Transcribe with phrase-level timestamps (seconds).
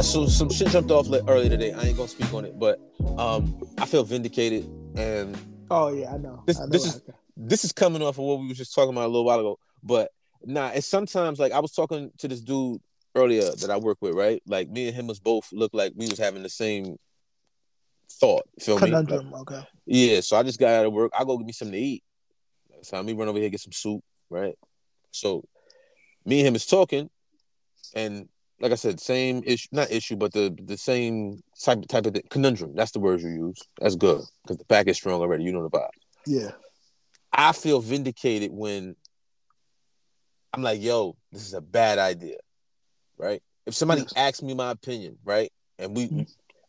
[0.00, 1.74] Nah, so some shit jumped off earlier today.
[1.74, 2.80] I ain't gonna speak on it, but
[3.18, 4.64] um, I feel vindicated,
[4.96, 5.36] and
[5.70, 6.42] oh yeah, I know.
[6.46, 7.02] This I know this is
[7.36, 9.58] this is coming off of what we were just talking about a little while ago.
[9.82, 10.10] But
[10.42, 12.80] nah, it's sometimes like I was talking to this dude
[13.14, 14.42] earlier that I work with, right?
[14.46, 16.96] Like me and him was both look like we was having the same
[18.10, 18.48] thought.
[18.58, 19.32] Feel Conundrum, me?
[19.32, 19.68] Like, okay.
[19.84, 21.12] Yeah, so I just got out of work.
[21.12, 22.02] I go get me something to eat.
[22.80, 24.54] So let me run over here get some soup, right?
[25.10, 25.44] So
[26.24, 27.10] me and him is talking,
[27.94, 28.30] and
[28.60, 32.74] like I said, same issue, not issue, but the the same type type of conundrum.
[32.74, 33.60] That's the words you use.
[33.80, 35.44] That's good because the pack is strong already.
[35.44, 35.88] You know the vibe.
[36.26, 36.50] Yeah.
[37.32, 38.96] I feel vindicated when
[40.52, 42.38] I'm like, yo, this is a bad idea,
[43.16, 43.42] right?
[43.66, 44.12] If somebody yes.
[44.16, 46.22] asks me my opinion, right, and we, mm-hmm.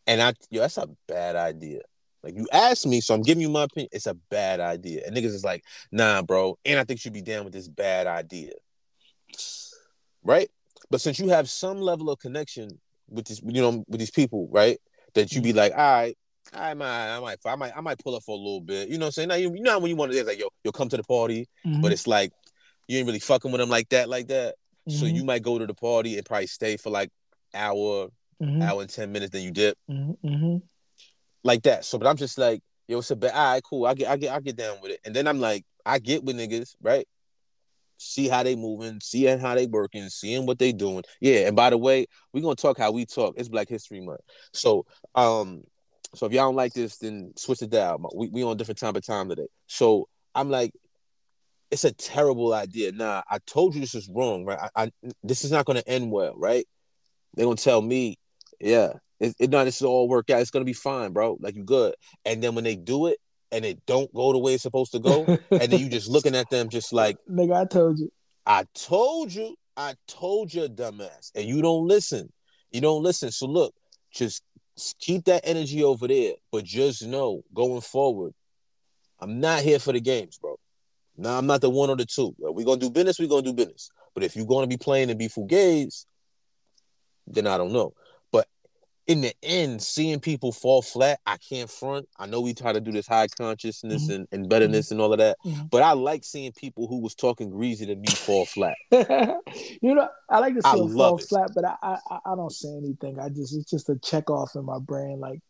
[0.07, 1.81] and I, yo, that's a bad idea.
[2.23, 3.89] Like you asked me, so I'm giving you my opinion.
[3.91, 7.23] It's a bad idea, and niggas is like, nah, bro, and I think you be
[7.23, 8.53] down with this bad idea,
[10.23, 10.49] right?
[10.91, 14.49] But since you have some level of connection with this, you know, with these people,
[14.51, 14.77] right?
[15.15, 15.57] That you be mm-hmm.
[15.57, 16.17] like, all right,
[16.53, 18.89] I might, I might, I might, I might pull up for a little bit.
[18.89, 19.29] You know what I'm saying?
[19.29, 21.47] Now you, you know when you want to, like, yo, you'll come to the party,
[21.65, 21.81] mm-hmm.
[21.81, 22.31] but it's like
[22.87, 24.55] you ain't really fucking with them like that, like that.
[24.87, 24.99] Mm-hmm.
[24.99, 27.09] So you might go to the party and probably stay for like
[27.53, 28.09] hour,
[28.41, 28.61] mm-hmm.
[28.61, 30.27] hour and ten minutes, then you dip, mm-hmm.
[30.27, 30.57] Mm-hmm.
[31.43, 31.85] like that.
[31.85, 33.85] So, but I'm just like, yo, it's a bit, all right, cool.
[33.85, 36.23] I get, I get, I get down with it, and then I'm like, I get
[36.23, 37.07] with niggas, right?
[38.01, 41.03] See how they moving, seeing how they working, seeing what they doing.
[41.19, 43.35] Yeah, and by the way, we're gonna talk how we talk.
[43.37, 44.21] It's Black History Month.
[44.53, 44.85] So
[45.15, 45.63] um
[46.13, 48.03] so if y'all don't like this, then switch it down.
[48.15, 49.47] We we on different time of time today.
[49.67, 50.73] So I'm like,
[51.69, 52.91] it's a terrible idea.
[52.91, 54.59] Nah, I told you this is wrong, right?
[54.75, 54.91] I, I
[55.23, 56.65] this is not gonna end well, right?
[57.35, 58.17] They're gonna tell me,
[58.59, 60.41] yeah, it, it not this is all work out.
[60.41, 61.37] It's gonna be fine, bro.
[61.39, 61.95] Like you good.
[62.25, 63.17] And then when they do it,
[63.51, 66.35] and it don't go the way it's supposed to go, and then you just looking
[66.35, 68.11] at them just like nigga, I told you.
[68.45, 72.31] I told you, I told you, dumbass, and you don't listen.
[72.71, 73.31] You don't listen.
[73.31, 73.73] So look,
[74.11, 74.43] just
[74.99, 78.33] keep that energy over there, but just know going forward,
[79.19, 80.57] I'm not here for the games, bro.
[81.17, 82.33] Now I'm not the one or the two.
[82.39, 83.91] We're gonna do business, we're gonna do business.
[84.13, 86.05] But if you're gonna be playing and be fugazi,
[87.27, 87.93] then I don't know
[89.11, 92.07] in the end, seeing people fall flat, I can't front.
[92.17, 94.13] I know we try to do this high consciousness mm-hmm.
[94.13, 94.93] and, and betterness mm-hmm.
[94.93, 95.63] and all of that, mm-hmm.
[95.69, 98.77] but I like seeing people who was talking greasy to me fall flat.
[98.91, 101.25] you know, I like to see them fall it.
[101.27, 103.19] flat, but I, I I don't say anything.
[103.19, 105.41] I just it's just a check off in my brain, like,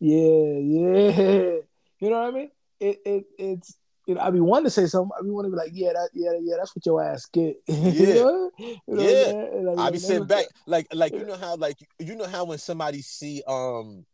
[0.00, 1.56] yeah, yeah.
[2.00, 2.50] You know what I mean?
[2.80, 3.76] It it it's
[4.06, 5.10] you know, I be wanting to say something.
[5.18, 7.56] I be wanting to be like, yeah, that, yeah, yeah, that's what your ass get.
[7.68, 8.50] Yeah, you know?
[8.58, 9.70] You know yeah.
[9.70, 12.58] Like, I be sitting back, like, like you know how, like, you know how when
[12.58, 14.04] somebody see, um,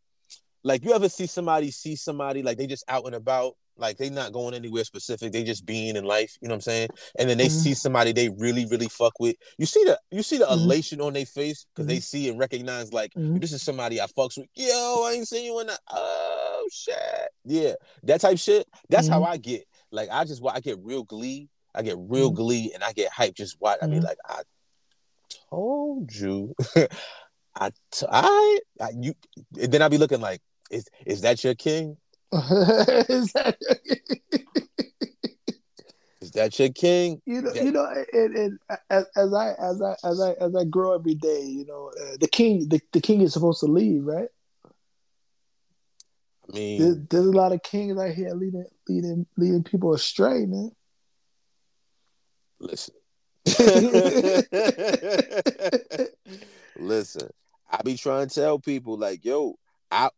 [0.63, 4.09] like, you ever see somebody see somebody like they just out and about, like they
[4.09, 6.37] not going anywhere specific, they just being in life.
[6.41, 6.89] You know what I'm saying?
[7.17, 7.59] And then they mm-hmm.
[7.59, 9.35] see somebody they really, really fuck with.
[9.57, 10.53] You see the, you see the mm-hmm.
[10.53, 11.95] elation on their face because mm-hmm.
[11.95, 13.39] they see and recognize, like, mm-hmm.
[13.39, 14.47] this is somebody I fucks with.
[14.55, 15.79] Yo, I ain't seen you in that.
[15.89, 16.95] Oh shit,
[17.43, 17.73] yeah,
[18.03, 18.67] that type shit.
[18.89, 19.33] That's how mm-hmm.
[19.33, 21.49] I get like I just I get real glee.
[21.73, 22.35] I get real mm-hmm.
[22.35, 23.79] glee and I get hype just watch.
[23.81, 24.07] I mean, mm-hmm.
[24.07, 24.41] like I
[25.49, 26.55] told you.
[27.55, 29.13] I, t- I, I, you,
[29.61, 31.97] and then I'll be looking like, is is that your king?
[32.33, 34.39] is, that your...
[36.21, 37.21] is that your king?
[37.25, 38.59] You know, you know, and, and
[38.89, 42.15] as, as, I as I as I as I grow every day, you know, uh,
[42.21, 44.29] the king the, the king is supposed to leave, right?
[46.51, 50.45] I mean, there's, there's, a lot of kings out here leading, leading, leading people astray,
[50.45, 50.71] man.
[52.59, 52.95] Listen,
[56.77, 57.29] listen.
[57.71, 59.55] I be trying to tell people like, yo,
[59.89, 60.09] I,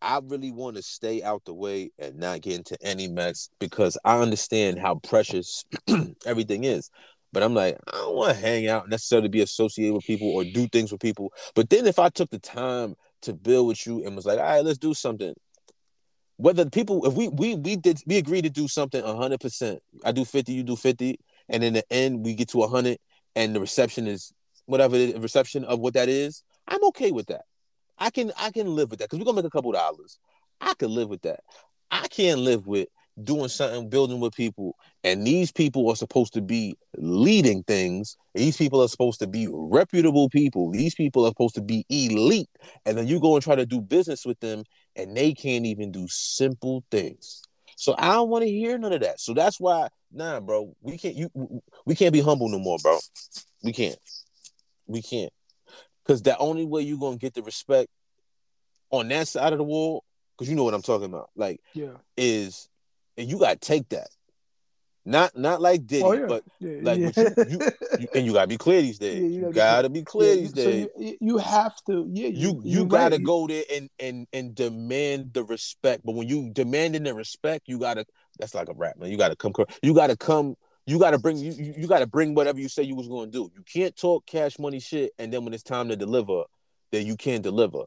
[0.00, 3.98] I really want to stay out the way and not get into any mess because
[4.04, 5.64] I understand how precious
[6.26, 6.90] everything is.
[7.32, 10.44] But I'm like, I don't want to hang out necessarily be associated with people or
[10.44, 11.32] do things with people.
[11.54, 14.44] But then if I took the time to build with you and was like, all
[14.44, 15.34] right, let's do something
[16.42, 20.24] whether people if we we we did we agree to do something 100% i do
[20.24, 21.18] 50 you do 50
[21.48, 22.98] and in the end we get to 100
[23.36, 24.32] and the reception is
[24.66, 27.42] whatever the reception of what that is i'm okay with that
[27.98, 30.18] i can i can live with that because we're gonna make a couple dollars
[30.60, 31.40] i can live with that
[31.92, 32.88] i can't live with
[33.22, 38.16] doing something, building with people, and these people are supposed to be leading things.
[38.34, 40.70] These people are supposed to be reputable people.
[40.70, 42.48] These people are supposed to be elite.
[42.86, 44.64] And then you go and try to do business with them,
[44.96, 47.42] and they can't even do simple things.
[47.76, 49.20] So I don't want to hear none of that.
[49.20, 51.30] So that's why, nah, bro, we can't you
[51.84, 52.98] we can't be humble no more, bro.
[53.62, 53.98] We can't.
[54.86, 55.32] We can't.
[56.04, 57.88] Cause the only way you're gonna get the respect
[58.90, 60.04] on that side of the wall,
[60.36, 62.68] because you know what I'm talking about, like, yeah, is
[63.16, 64.08] and you gotta take that.
[65.04, 66.26] Not not like Diddy, oh, yeah.
[66.26, 67.10] but yeah, like yeah.
[67.16, 67.58] You, you,
[68.00, 69.20] you, and you gotta be clear these days.
[69.20, 70.86] you, gotta, gotta be clear these days.
[70.96, 72.28] So you, have to, yeah.
[72.28, 73.24] You you, gotta right.
[73.24, 76.02] go there and and and demand the respect.
[76.04, 78.06] But when you demanding the respect, you gotta.
[78.38, 79.10] That's like a rap, man.
[79.10, 79.52] You gotta come.
[79.82, 80.54] You gotta come.
[80.86, 81.36] You gotta bring.
[81.36, 83.50] You you gotta bring whatever you say you was gonna do.
[83.56, 86.44] You can't talk cash money shit, and then when it's time to deliver,
[86.92, 87.82] then you can't deliver.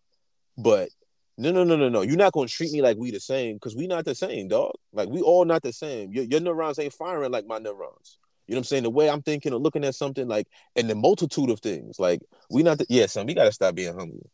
[0.58, 0.90] But
[1.38, 2.02] no, no, no, no, no.
[2.02, 4.74] You're not gonna treat me like we the same because we not the same, dog.
[4.94, 6.14] Like we all not the same.
[6.14, 8.20] Your, your neurons ain't firing like my neurons.
[8.48, 8.84] You know what I'm saying?
[8.84, 12.00] The way I'm thinking or looking at something, like, and the multitude of things.
[12.00, 14.30] Like, we not the yeah, son, we gotta stop being humble.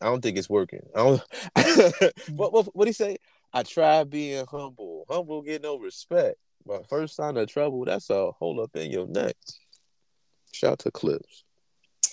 [0.00, 0.86] I don't think it's working.
[0.94, 1.22] I don't
[2.30, 3.18] what what what he say?
[3.52, 5.04] I try being humble.
[5.08, 6.36] Humble get no respect.
[6.64, 9.36] But first sign of trouble, that's a hole up in your neck.
[10.52, 11.44] Shout to Clipse.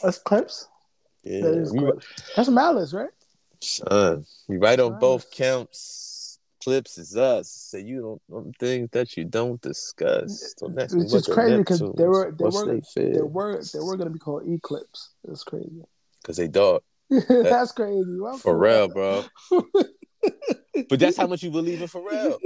[0.01, 0.67] That's Clipse.
[1.23, 1.41] Yeah.
[1.41, 1.73] That is
[2.35, 3.09] That's Malice, right?
[3.63, 6.39] Son, we right on both counts.
[6.63, 7.49] Clipse is us.
[7.49, 10.53] Say you don't on things that you don't discuss.
[10.57, 13.97] So that's it's just crazy because they were they were they, they were they were
[13.97, 15.09] gonna be called Eclipse.
[15.27, 15.83] It's crazy.
[16.23, 16.81] Cause they dog.
[17.09, 18.17] that's, that's crazy.
[18.17, 19.25] Well, real, bro.
[19.51, 22.37] but that's how much you believe in Pharrell.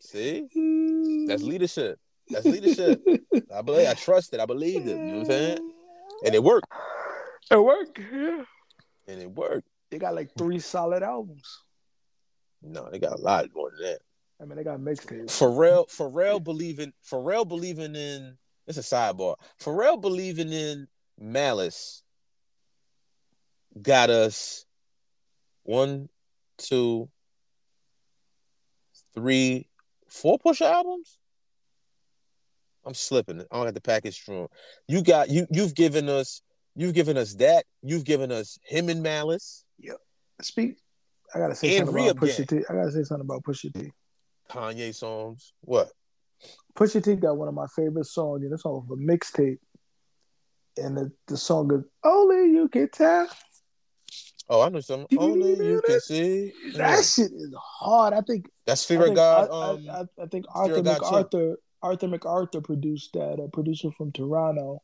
[0.00, 1.98] See, that's leadership.
[2.30, 3.02] That's leadership.
[3.54, 3.88] I believe.
[3.88, 4.40] I trust it.
[4.40, 4.90] I believe it.
[4.90, 5.72] You know what I'm saying?
[6.24, 6.72] And it worked.
[7.50, 7.98] It worked.
[7.98, 8.44] Yeah.
[9.08, 9.68] And it worked.
[9.90, 11.60] They got like three solid albums.
[12.62, 13.98] No, they got a lot more than that.
[14.40, 15.26] I mean, they got mixtapes.
[15.26, 18.36] Pharrell, Pharrell believing, Pharrell believing in.
[18.66, 19.36] It's a sidebar.
[19.60, 20.88] Pharrell believing in
[21.18, 22.02] Malice
[23.80, 24.66] got us
[25.62, 26.08] one,
[26.58, 27.08] two,
[29.14, 29.68] three,
[30.08, 31.18] four push albums.
[32.84, 33.40] I'm slipping.
[33.40, 34.48] I don't have the package strong.
[34.86, 35.46] You got you.
[35.50, 36.42] You've given us.
[36.74, 37.64] You've given us that.
[37.82, 39.64] You've given us him and Malice.
[39.78, 39.98] Yep.
[40.42, 40.76] Speak.
[41.34, 42.58] I gotta say and something about Pusha T.
[42.68, 43.92] I gotta say something about Pusha T.
[44.50, 45.52] Kanye songs.
[45.60, 45.90] What?
[46.74, 49.58] Pusha T got one of my favorite songs, and it's off of a mixtape.
[50.76, 53.28] And the, the song is Only You Can Tell.
[54.48, 55.18] Oh, I know something.
[55.18, 56.52] Only you can see.
[56.74, 57.02] That yeah.
[57.02, 58.14] shit is hard.
[58.14, 59.50] I think that's Fear of God.
[59.50, 61.56] Um, I, I, I, think Arthur MacArthur.
[61.82, 63.40] Arthur MacArthur produced that.
[63.40, 64.82] A producer from Toronto,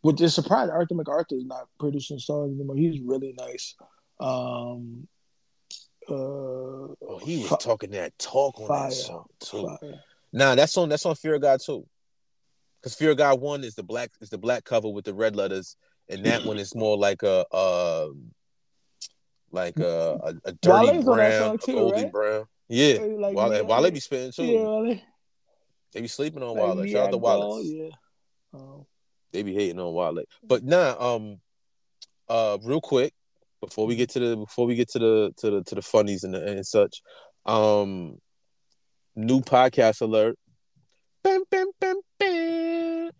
[0.00, 0.72] which is surprising.
[0.72, 2.76] Arthur MacArthur is not producing songs anymore.
[2.76, 3.74] He's really nice.
[4.22, 5.08] Um,
[6.08, 9.66] uh, oh, he was fi- talking that talk on fire, that song too.
[9.80, 10.00] Fire.
[10.32, 11.86] Nah, that's on that's on Fear of God too.
[12.80, 15.36] Because Fear of God one is the black is the black cover with the red
[15.36, 15.76] letters,
[16.08, 18.08] and that one is more like a uh,
[19.50, 22.12] like a a, a dirty Wale's brown, too, oldie right?
[22.12, 22.44] brown.
[22.68, 24.44] Yeah, like Wale, Wale be spitting too.
[24.44, 25.00] Yeah, Wale.
[25.92, 26.86] They be sleeping on like Wale.
[26.86, 27.62] Shout out to Wale.
[27.62, 27.90] Yeah.
[28.54, 28.86] Oh.
[29.32, 30.24] They be hating on Wale.
[30.42, 31.40] But nah, um,
[32.28, 33.12] uh, real quick,
[33.62, 36.24] before we get to the before we get to the to the to the funnies
[36.24, 37.02] and the, and such,
[37.46, 38.18] um,
[39.16, 40.36] new podcast alert.
[41.22, 43.10] Bam, bam, bam, bam.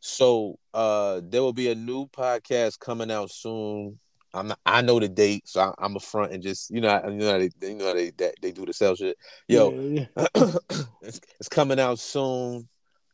[0.00, 3.98] So, uh, there will be a new podcast coming out soon
[4.32, 7.00] I'm not, I know the date, so I, am a front and just you know
[7.06, 9.16] you know they you know they they, they do the sell shit.
[9.48, 10.26] Yo, yeah, yeah.
[11.02, 12.68] it's, it's coming out soon.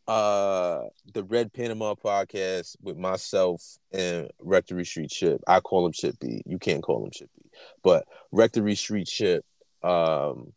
[0.08, 0.82] Uh,
[1.14, 3.60] the Red Panama podcast with myself
[3.92, 5.40] and Rectory Street Chip.
[5.48, 6.42] I call him Chip B.
[6.46, 7.50] You can't call him Chip B,
[7.82, 9.44] but Rectory Street Chip.
[9.82, 10.52] Um,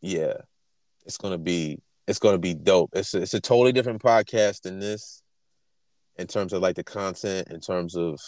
[0.00, 0.34] yeah,
[1.06, 2.90] it's gonna be it's gonna be dope.
[2.92, 5.22] It's a, it's a totally different podcast than this
[6.16, 8.20] in terms of like the content, in terms of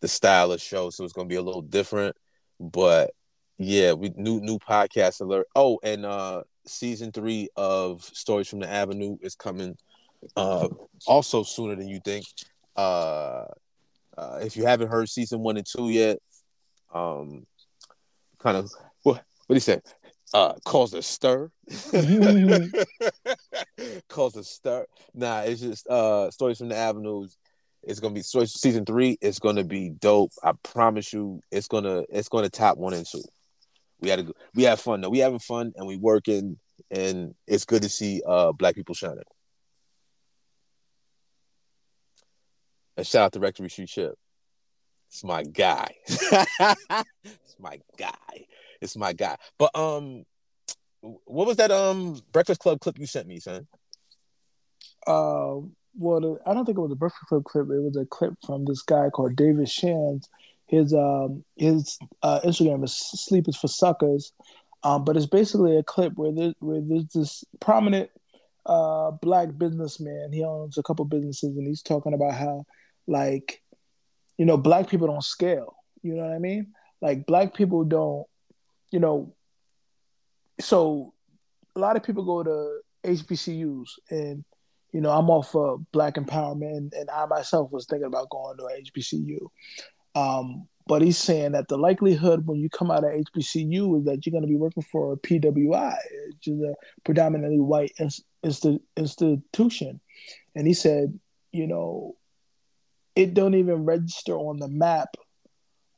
[0.00, 2.16] the style of show, so it's gonna be a little different.
[2.58, 3.12] But
[3.58, 5.46] yeah, we new new podcast alert.
[5.54, 9.76] Oh, and uh season three of Stories from the Avenue is coming
[10.36, 10.68] uh
[11.06, 12.26] also sooner than you think.
[12.76, 13.44] Uh,
[14.16, 16.18] uh if you haven't heard season one and two yet,
[16.94, 17.46] um
[18.38, 18.70] kind of
[19.02, 19.80] what what do you say?
[20.32, 21.50] Uh cause a stir.
[24.08, 24.86] cause a stir.
[25.14, 27.36] Nah, it's just uh Stories from the Avenues
[27.82, 29.18] it's gonna be season three.
[29.20, 30.32] It's gonna be dope.
[30.42, 31.40] I promise you.
[31.50, 33.22] It's gonna it's gonna top one and two.
[34.00, 35.10] We had a we have fun though.
[35.10, 36.58] We having fun and we working
[36.90, 39.24] and it's good to see uh black people shining.
[42.96, 44.14] And shout out to Rectory Street Chip.
[45.08, 45.94] It's my guy.
[46.06, 48.46] it's my guy.
[48.80, 49.36] It's my guy.
[49.58, 50.24] But um,
[51.00, 53.66] what was that um Breakfast Club clip you sent me, son?
[55.06, 57.64] Um, well, I don't think it was a Breakfast Club clip.
[57.70, 60.28] It was a clip from this guy called David Shands.
[60.70, 64.32] His um his uh, Instagram is Sleep is for Suckers,
[64.84, 68.08] um, but it's basically a clip where there, where there's this prominent
[68.66, 70.30] uh black businessman.
[70.32, 72.66] He owns a couple businesses, and he's talking about how
[73.08, 73.60] like
[74.38, 75.74] you know black people don't scale.
[76.02, 76.68] You know what I mean?
[77.02, 78.26] Like black people don't,
[78.92, 79.34] you know.
[80.60, 81.14] So
[81.74, 84.44] a lot of people go to HBCUs, and
[84.92, 88.68] you know, I'm all for black empowerment, and, I myself was thinking about going to
[88.84, 89.48] HBCU.
[90.14, 94.24] Um, but he's saying that the likelihood when you come out of HBCU is that
[94.24, 96.74] you're going to be working for a PWI, which is a
[97.04, 98.24] predominantly white inst-
[98.96, 100.00] institution.
[100.56, 101.18] And he said,
[101.52, 102.16] you know,
[103.14, 105.16] it don't even register on the map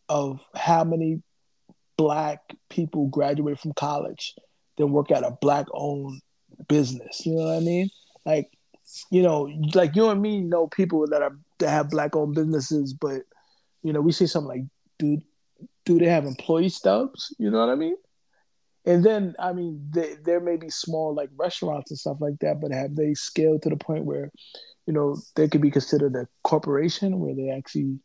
[0.09, 1.23] of how many
[1.97, 4.35] black people graduate from college
[4.77, 6.21] then work at a black owned
[6.69, 7.25] business.
[7.27, 7.91] You know what I mean?
[8.25, 8.51] Like,
[9.11, 12.93] you know, like you and me know people that are that have black owned businesses,
[12.93, 13.23] but
[13.83, 14.65] you know, we see something like,
[14.99, 15.23] dude,
[15.85, 17.35] do they have employee stubs?
[17.39, 17.97] You know what I mean?
[18.85, 22.61] And then, I mean, they, there may be small like restaurants and stuff like that,
[22.61, 24.31] but have they scaled to the point where,
[24.87, 28.01] you know, they could be considered a corporation where they actually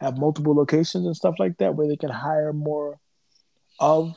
[0.00, 2.98] have multiple locations and stuff like that, where they can hire more
[3.80, 4.16] of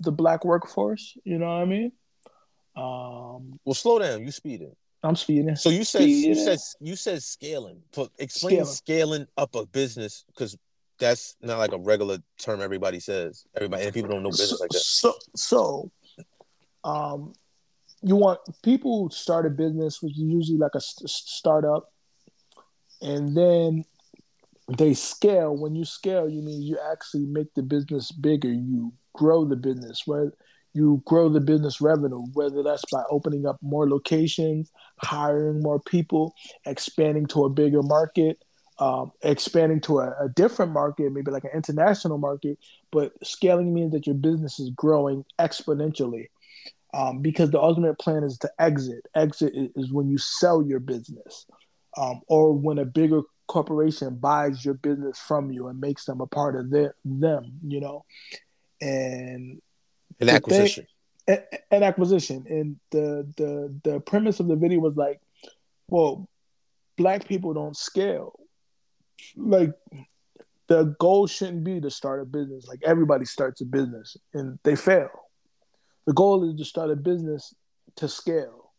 [0.00, 1.16] the black workforce.
[1.24, 1.92] You know what I mean?
[2.74, 4.24] Um, well, slow down.
[4.24, 4.74] You speeding.
[5.02, 5.56] I'm speeding.
[5.56, 6.30] So you said speeding.
[6.30, 7.82] you said you said scaling.
[7.92, 10.56] For explain scaling, scaling up a business because
[10.98, 13.44] that's not like a regular term everybody says.
[13.56, 14.78] Everybody and people don't know business so, like that.
[14.78, 15.90] So so
[16.84, 17.32] um
[18.02, 21.88] you want people start a business which is usually like a st- startup
[23.00, 23.84] and then
[24.76, 29.44] they scale when you scale you mean you actually make the business bigger you grow
[29.44, 30.32] the business where
[30.74, 36.34] you grow the business revenue, whether that's by opening up more locations, hiring more people,
[36.66, 38.42] expanding to a bigger market,
[38.78, 42.58] um, expanding to a, a, different market, maybe like an international market.
[42.90, 46.28] But scaling means that your business is growing exponentially
[46.94, 49.06] um, because the ultimate plan is to exit.
[49.14, 51.46] Exit is when you sell your business
[51.96, 56.26] um, or when a bigger corporation buys your business from you and makes them a
[56.26, 58.04] part of their, them, you know
[58.82, 59.62] and
[60.22, 60.86] an acquisition.
[61.26, 61.38] Thing,
[61.70, 65.20] an acquisition, and the the the premise of the video was like,
[65.88, 66.28] well,
[66.96, 68.38] black people don't scale.
[69.36, 69.72] Like
[70.68, 72.66] the goal shouldn't be to start a business.
[72.66, 75.10] Like everybody starts a business and they fail.
[76.06, 77.54] The goal is to start a business
[77.96, 78.72] to scale.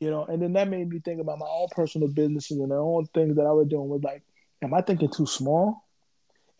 [0.00, 2.76] You know, and then that made me think about my own personal businesses and the
[2.76, 4.22] own things that I was doing was like,
[4.62, 5.82] am I thinking too small?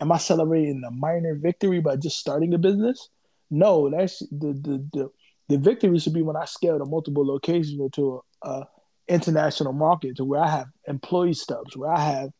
[0.01, 3.09] am I celebrating a minor victory by just starting a business?
[3.50, 5.11] No, that's the the the,
[5.49, 8.69] the victory should be when I scale to multiple locations or to a, a
[9.09, 12.31] international market to where I have employee stubs, where I have,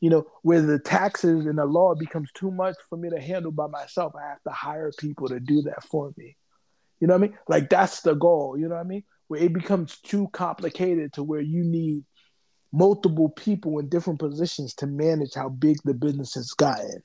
[0.00, 3.50] you know, where the taxes and the law becomes too much for me to handle
[3.52, 4.14] by myself.
[4.16, 6.36] I have to hire people to do that for me.
[7.00, 7.38] You know what I mean?
[7.48, 8.56] Like that's the goal.
[8.56, 9.02] You know what I mean?
[9.26, 12.04] Where it becomes too complicated to where you need
[12.72, 17.02] multiple people in different positions to manage how big the business has gotten.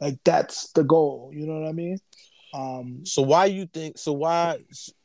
[0.00, 1.30] Like that's the goal.
[1.32, 1.98] You know what I mean?
[2.54, 3.98] Um, so why do you think?
[3.98, 4.58] So why,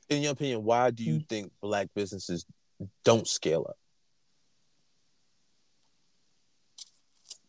[0.07, 1.23] in your opinion, why do you hmm.
[1.27, 2.45] think black businesses
[3.03, 3.77] don't scale up?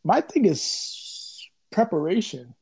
[0.03, 2.55] My thing is preparation,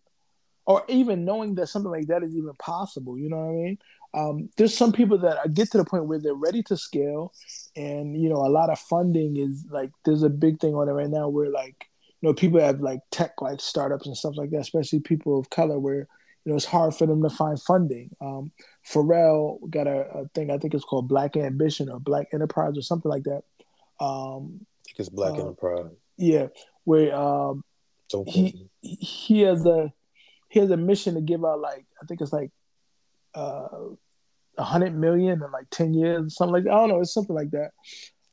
[0.67, 3.17] or even knowing that something like that is even possible.
[3.17, 3.79] You know what I mean?
[4.15, 7.33] um, there's some people that get to the point where they're ready to scale,
[7.77, 10.93] and you know, a lot of funding is like there's a big thing on it
[10.93, 11.87] right now where like
[12.21, 15.51] you know people have like tech like startups and stuff like that, especially people of
[15.51, 16.09] color, where
[16.45, 18.11] you know it's hard for them to find funding.
[18.21, 18.53] Um,
[18.87, 22.83] Pharrell got a, a thing I think it's called Black Ambition or Black Enterprise or
[22.83, 23.43] something like that.
[24.01, 25.93] Um, I think it's Black uh, Enterprise.
[26.17, 26.49] Yeah,
[26.85, 27.65] where um,
[28.27, 29.93] he he has a
[30.49, 32.51] he has a mission to give out like I think it's like
[33.35, 33.69] uh,
[34.57, 36.73] a hundred million in like ten years, or something like that.
[36.73, 37.71] I don't know, it's something like that.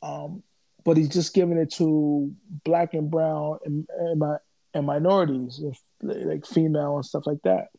[0.01, 0.43] Um,
[0.83, 2.31] but he's just giving it to
[2.63, 4.37] black and brown and, and, my,
[4.75, 5.59] and minorities,
[6.03, 7.69] like female and stuff like that.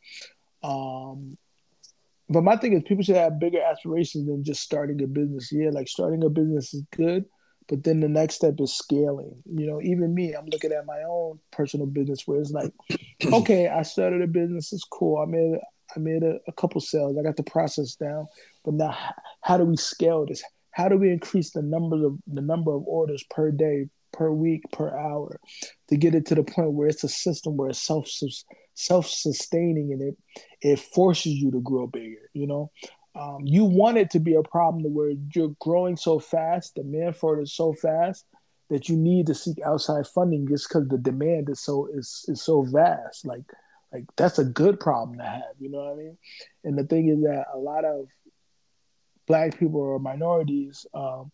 [0.63, 1.37] Um,
[2.29, 5.49] but my thing is, people should have bigger aspirations than just starting a business.
[5.51, 7.25] Yeah, like starting a business is good,
[7.69, 9.41] but then the next step is scaling.
[9.45, 12.73] You know, even me, I'm looking at my own personal business where it's like,
[13.31, 15.19] okay, I started a business, it's cool.
[15.21, 15.57] I made
[15.95, 17.15] I made a, a couple sales.
[17.17, 18.27] I got the process down.
[18.65, 18.97] But now,
[19.41, 20.43] how do we scale this?
[20.71, 24.63] How do we increase the number of the number of orders per day, per week,
[24.71, 25.39] per hour,
[25.89, 28.09] to get it to the point where it's a system where it's self
[28.73, 30.17] self sustaining and it
[30.61, 32.29] it forces you to grow bigger.
[32.33, 32.71] You know,
[33.15, 37.15] um, you want it to be a problem to where you're growing so fast, demand
[37.15, 38.25] for it is so fast
[38.69, 42.41] that you need to seek outside funding just because the demand is so is is
[42.41, 43.25] so vast.
[43.25, 43.43] Like
[43.93, 46.17] like that's a good problem to have, you know what I mean?
[46.63, 48.07] And the thing is that a lot of
[49.27, 51.31] black people or minorities, um,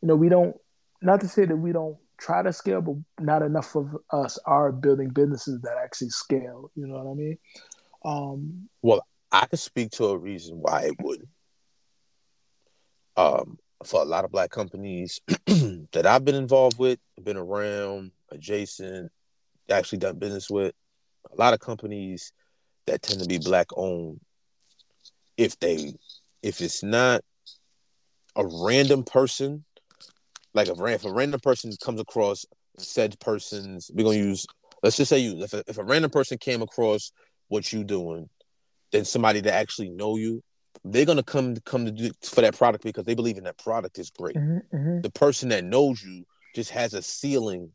[0.00, 0.56] you know, we don't
[1.02, 4.72] not to say that we don't try to scale, but not enough of us are
[4.72, 6.70] building businesses that actually scale.
[6.74, 7.38] You know what I mean?
[8.04, 11.28] Um, well, I can speak to a reason why it wouldn't.
[13.16, 19.10] Um, for a lot of black companies that I've been involved with, been around, adjacent,
[19.70, 20.74] actually done business with,
[21.30, 22.32] a lot of companies
[22.86, 24.20] that tend to be black owned.
[25.36, 25.94] If they,
[26.42, 27.22] if it's not
[28.34, 29.65] a random person,
[30.56, 32.44] like a, if a random person comes across
[32.78, 34.46] said person's, we're gonna use,
[34.82, 37.12] let's just say you, if a, if a random person came across
[37.48, 38.28] what you doing,
[38.92, 40.42] then somebody that actually know you
[40.84, 43.58] they're gonna come to come to do for that product because they believe in that
[43.58, 44.36] product is great.
[44.36, 45.00] Mm-hmm, mm-hmm.
[45.00, 47.72] The person that knows you just has a ceiling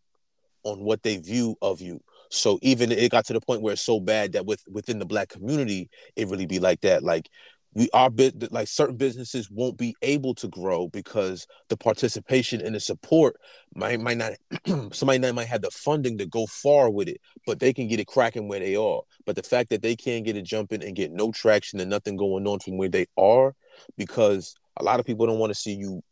[0.64, 2.00] on what they view of you.
[2.30, 5.06] So even it got to the point where it's so bad that with within the
[5.06, 7.04] black community, it really be like that.
[7.04, 7.28] Like
[7.74, 12.76] we are bit like certain businesses won't be able to grow because the participation and
[12.76, 13.38] the support
[13.76, 14.34] might might not
[14.94, 18.00] somebody that might have the funding to go far with it, but they can get
[18.00, 19.02] it cracking where they are.
[19.26, 22.18] But the fact that they can't get it jumping and get no traction and nothing
[22.18, 23.56] going on from where they are,
[23.98, 26.04] because a lot of people don't want to see you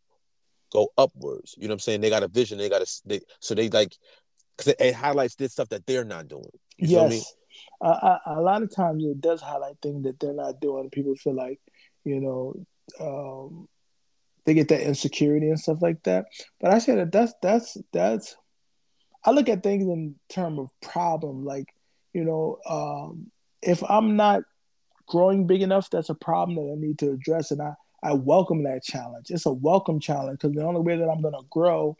[0.71, 1.55] go upwards.
[1.57, 2.01] You know what I'm saying?
[2.01, 2.57] They got a vision.
[2.57, 3.97] They got a they, so they like
[4.55, 6.51] because it, it, highlights this stuff that they're not doing.
[6.77, 7.33] You yes
[7.81, 10.89] a, lot of times it does highlight things that they're not doing.
[10.89, 11.59] People feel like,
[12.03, 12.55] you know,
[12.99, 13.67] um,
[14.45, 16.25] they get that insecurity and stuff like that.
[16.59, 18.35] But I say that that's that's that's.
[19.23, 21.43] I look at things in term of problem.
[21.43, 21.73] Like,
[22.13, 23.31] you know, um,
[23.61, 24.43] if I'm not
[25.07, 28.63] growing big enough, that's a problem that I need to address, and I I welcome
[28.63, 29.27] that challenge.
[29.29, 31.97] It's a welcome challenge because the only way that I'm going to grow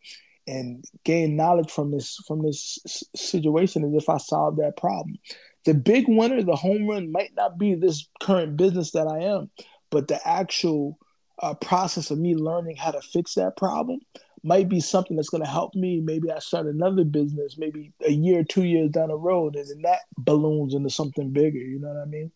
[0.47, 5.17] and gain knowledge from this from this situation is if I solve that problem
[5.65, 9.49] the big winner, the home run, might not be this current business that I am,
[9.89, 10.97] but the actual
[11.41, 13.99] uh, process of me learning how to fix that problem
[14.43, 15.99] might be something that's going to help me.
[15.99, 19.81] Maybe I start another business, maybe a year, two years down the road, and then
[19.83, 21.59] that balloons into something bigger.
[21.59, 22.31] You know what I mean?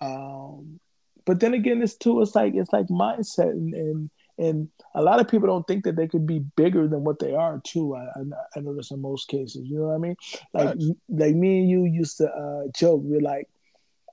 [0.00, 0.80] Um,
[1.24, 2.20] but then again, it's too.
[2.22, 4.10] It's like it's like mindset and, and
[4.42, 7.34] and a lot of people don't think that they could be bigger than what they
[7.34, 7.94] are too.
[7.94, 8.22] I, I,
[8.56, 10.16] I notice in most cases, you know what I mean?
[10.52, 10.76] Like
[11.08, 13.02] like me and you used to uh, joke.
[13.04, 13.48] We're like,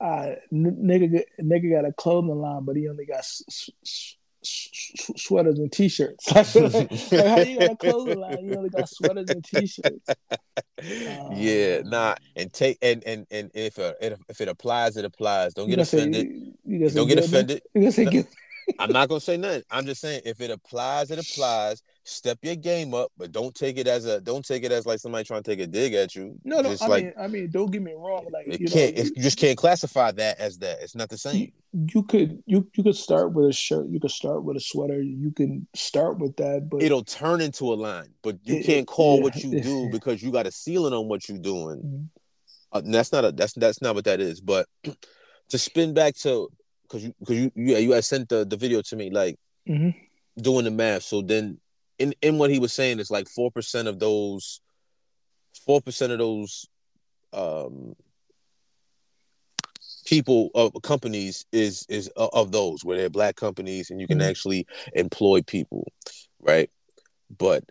[0.00, 3.42] uh, nigga, nigga got a clothing line, but he only got s-
[3.82, 6.30] s- s- sweaters and t-shirts.
[6.34, 6.54] like,
[7.12, 8.46] like, how you got a clothing line?
[8.46, 10.08] You only got sweaters and t-shirts.
[10.08, 10.16] Um,
[11.32, 15.54] yeah, nah, and take and and and if uh, if it applies, it applies.
[15.54, 16.26] Don't get offended.
[16.26, 17.62] Say, don't get offended.
[17.74, 18.24] You gonna say
[18.78, 19.62] I'm not gonna say nothing.
[19.70, 21.82] I'm just saying if it applies, it applies.
[22.04, 24.98] Step your game up, but don't take it as a don't take it as like
[24.98, 26.38] somebody trying to take a dig at you.
[26.44, 26.70] No, no.
[26.70, 28.26] Just I like, mean, I mean, don't get me wrong.
[28.32, 28.96] Like it you can't.
[28.96, 30.78] Know, you just can't classify that as that.
[30.82, 31.52] It's not the same.
[31.72, 33.88] You, you could you you could start with a shirt.
[33.88, 35.00] You could start with a sweater.
[35.00, 38.12] You can start with that, but it'll turn into a line.
[38.22, 41.08] But you it, can't call yeah, what you do because you got a ceiling on
[41.08, 41.78] what you're doing.
[41.78, 42.04] Mm-hmm.
[42.72, 44.40] Uh, that's not a that's that's not what that is.
[44.40, 44.66] But
[45.50, 46.48] to spin back to
[46.90, 49.36] because you because you yeah you had sent the, the video to me like
[49.68, 49.90] mm-hmm.
[50.40, 51.02] doing the math.
[51.02, 51.58] So then
[51.98, 54.60] in in what he was saying is like four percent of those
[55.64, 56.66] four percent of those
[57.32, 57.94] um
[60.04, 64.08] people of uh, companies is is uh, of those where they're black companies and you
[64.08, 64.28] can mm-hmm.
[64.28, 65.86] actually employ people
[66.40, 66.70] right
[67.38, 67.62] but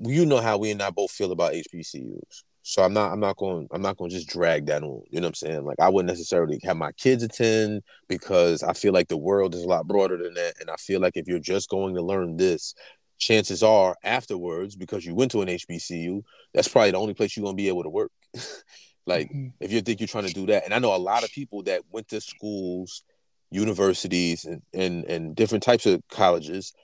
[0.00, 3.38] you know how we and I both feel about HBCUs so I'm not I'm not
[3.38, 5.02] going I'm not going to just drag that on.
[5.08, 5.64] You know what I'm saying?
[5.64, 9.62] Like I wouldn't necessarily have my kids attend because I feel like the world is
[9.62, 12.36] a lot broader than that and I feel like if you're just going to learn
[12.36, 12.74] this,
[13.16, 17.44] chances are afterwards because you went to an HBCU, that's probably the only place you're
[17.44, 18.12] going to be able to work.
[19.06, 19.48] like mm-hmm.
[19.60, 20.66] if you think you're trying to do that.
[20.66, 23.02] And I know a lot of people that went to schools,
[23.50, 26.74] universities and and, and different types of colleges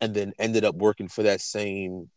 [0.00, 2.08] and then ended up working for that same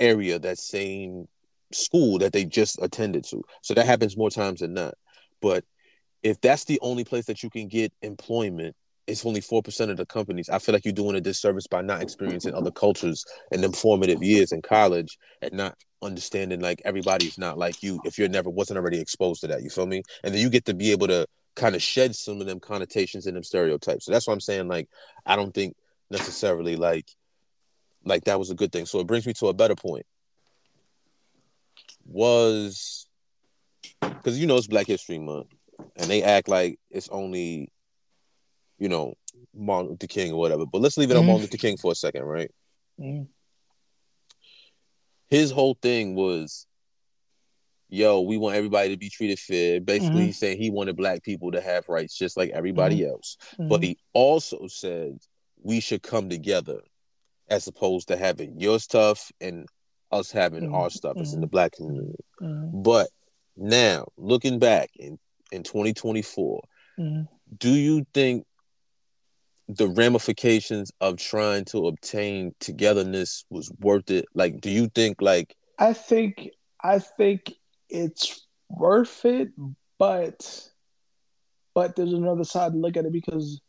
[0.00, 1.28] area, that same
[1.74, 3.42] school that they just attended to.
[3.62, 4.94] So that happens more times than not.
[5.40, 5.64] But
[6.22, 8.74] if that's the only place that you can get employment,
[9.06, 10.48] it's only 4% of the companies.
[10.48, 14.22] I feel like you're doing a disservice by not experiencing other cultures and them formative
[14.22, 18.78] years in college and not understanding like everybody's not like you if you're never wasn't
[18.78, 19.62] already exposed to that.
[19.62, 20.02] You feel me?
[20.22, 23.26] And then you get to be able to kind of shed some of them connotations
[23.26, 24.06] and them stereotypes.
[24.06, 24.68] So that's what I'm saying.
[24.68, 24.88] Like,
[25.26, 25.76] I don't think
[26.10, 27.06] necessarily like
[28.04, 28.86] like that was a good thing.
[28.86, 30.06] So it brings me to a better point
[32.06, 33.06] was
[34.00, 35.48] because you know it's Black History Month,
[35.96, 37.70] and they act like it's only,
[38.78, 39.14] you know,
[39.54, 40.66] Martin Luther King or whatever.
[40.66, 41.20] But let's leave it mm-hmm.
[41.20, 42.50] on Martin Luther King for a second, right?
[43.00, 43.24] Mm-hmm.
[45.28, 46.66] His whole thing was,
[47.88, 49.80] yo, we want everybody to be treated fair.
[49.80, 50.30] Basically, mm-hmm.
[50.32, 53.10] saying he wanted black people to have rights just like everybody mm-hmm.
[53.10, 53.36] else.
[53.58, 53.82] But mm-hmm.
[53.82, 55.18] he also said
[55.62, 56.80] we should come together
[57.48, 59.68] as opposed to having your stuff and
[60.14, 60.74] us having mm-hmm.
[60.74, 61.34] our stuff mm-hmm.
[61.34, 62.24] in the black community.
[62.40, 62.82] Mm-hmm.
[62.82, 63.08] But
[63.56, 65.18] now, looking back in
[65.52, 66.62] in 2024,
[66.98, 67.22] mm-hmm.
[67.58, 68.46] do you think
[69.68, 74.26] the ramifications of trying to obtain togetherness was worth it?
[74.34, 76.50] Like, do you think like I think
[76.82, 77.52] I think
[77.88, 79.48] it's worth it,
[79.98, 80.68] but
[81.74, 83.60] but there's another side to look at it because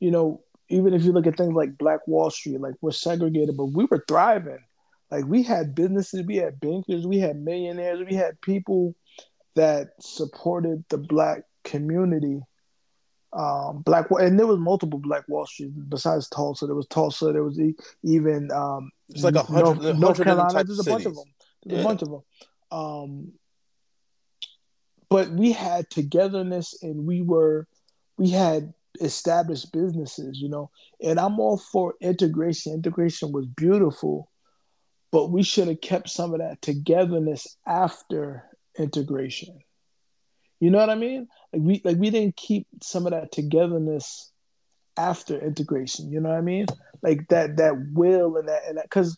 [0.00, 3.56] you know even if you look at things like Black Wall Street, like we're segregated,
[3.56, 4.64] but we were thriving.
[5.14, 8.96] Like we had businesses, we had bankers, we had millionaires, we had people
[9.54, 12.40] that supported the black community.
[13.32, 16.66] Um, black and there was multiple Black Wall Street besides Tulsa.
[16.66, 17.32] There was Tulsa.
[17.32, 17.60] There was
[18.02, 20.64] even um, it's like a hundred, North, North Carolina.
[20.64, 21.24] There's a bunch of them.
[21.64, 21.84] There's yeah.
[21.84, 22.22] a bunch of them.
[22.72, 23.32] Um,
[25.08, 27.68] but we had togetherness, and we were
[28.18, 30.70] we had established businesses, you know.
[31.00, 32.72] And I'm all for integration.
[32.72, 34.28] Integration was beautiful,
[35.14, 38.42] but we should have kept some of that togetherness after
[38.76, 39.60] integration.
[40.58, 41.28] You know what I mean?
[41.52, 44.32] Like we like we didn't keep some of that togetherness
[44.96, 46.10] after integration.
[46.10, 46.66] You know what I mean?
[47.00, 49.16] Like that that will and that and that because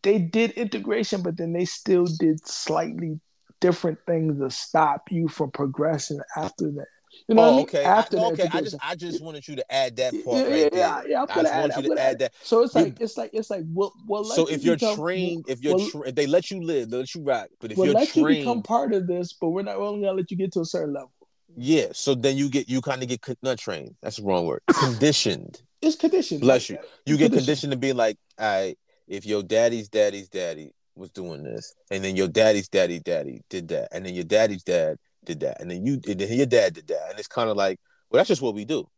[0.00, 3.20] they did integration, but then they still did slightly
[3.60, 6.86] different things to stop you from progressing after that.
[7.28, 7.84] You know, oh, okay.
[7.84, 10.72] After I, okay, I just I just wanted you to add that part yeah, right
[10.72, 11.08] yeah, there.
[11.08, 12.32] Yeah, I'm gonna I add, want you to add that.
[12.42, 15.62] So it's like it's like it's like well, well So if you're become, trained, if
[15.62, 17.48] you're tra- if they let you live, they let you rock.
[17.60, 20.02] But if we'll you're let trained, you become part of this, but we're not only
[20.02, 21.12] gonna let you get to a certain level.
[21.56, 23.94] Yeah, so then you get you kind of get not trained.
[24.02, 24.62] That's the wrong word.
[24.68, 25.62] Conditioned.
[25.80, 26.40] It's conditioned.
[26.40, 26.78] Bless you.
[27.06, 31.42] You get conditioned to be like, all right, if your daddy's daddy's daddy was doing
[31.42, 35.40] this, and then your daddy's daddy daddy did that, and then your daddy's dad did
[35.40, 37.78] that, and then you and then your dad did that, and it's kind of like,
[38.10, 38.88] well, that's just what we do.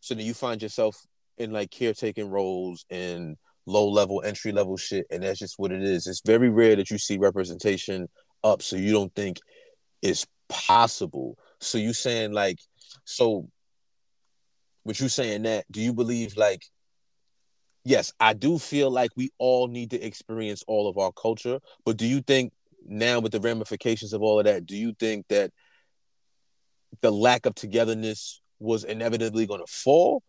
[0.00, 1.06] So then you find yourself
[1.38, 5.82] in like caretaking roles and low level entry level shit, and that's just what it
[5.82, 6.06] is.
[6.06, 8.08] It's very rare that you see representation
[8.42, 9.38] up, so you don't think
[10.02, 11.38] it's possible.
[11.60, 12.58] So you saying like,
[13.04, 13.48] so,
[14.82, 15.64] what you saying that?
[15.70, 16.62] Do you believe like
[17.84, 21.60] yes, I do feel like we all need to experience all of our culture.
[21.84, 22.52] But do you think
[22.86, 25.50] now with the ramifications of all of that, do you think that
[27.00, 30.22] the lack of togetherness was inevitably going to fall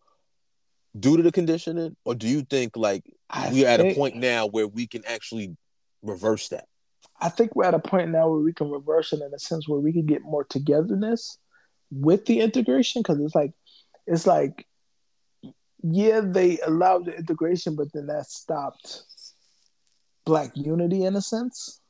[0.98, 4.16] due to the conditioning, or do you think like I we're think, at a point
[4.16, 5.56] now where we can actually
[6.02, 6.66] reverse that?
[7.20, 9.68] I think we're at a point now where we can reverse it in a sense
[9.68, 11.38] where we can get more togetherness
[11.90, 13.52] with the integration because it's like
[14.06, 14.66] it's like
[15.82, 19.02] yeah they allowed the integration but then that stopped
[20.24, 21.80] black unity in a sense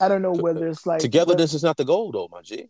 [0.00, 2.68] I don't know whether it's like togetherness is not the goal though, my G.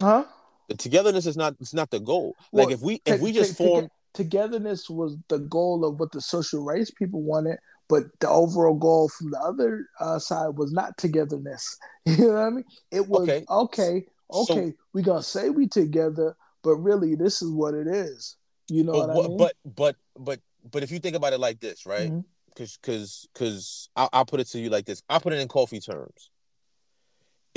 [0.00, 0.24] Huh?
[0.68, 2.34] The togetherness is not it's not the goal.
[2.52, 6.20] Well, like if we if we just form togetherness was the goal of what the
[6.20, 7.58] social rights people wanted,
[7.88, 11.76] but the overall goal from the other uh, side was not togetherness.
[12.06, 12.64] You know what I mean?
[12.90, 17.50] It was okay, okay, okay so, we gonna say we together, but really this is
[17.50, 18.36] what it is.
[18.70, 19.36] You know but, what I mean?
[19.36, 22.10] But but but but if you think about it like this, right?
[22.46, 22.80] Because mm-hmm.
[22.80, 25.02] because because I'll, I'll put it to you like this.
[25.10, 26.30] I'll put it in coffee terms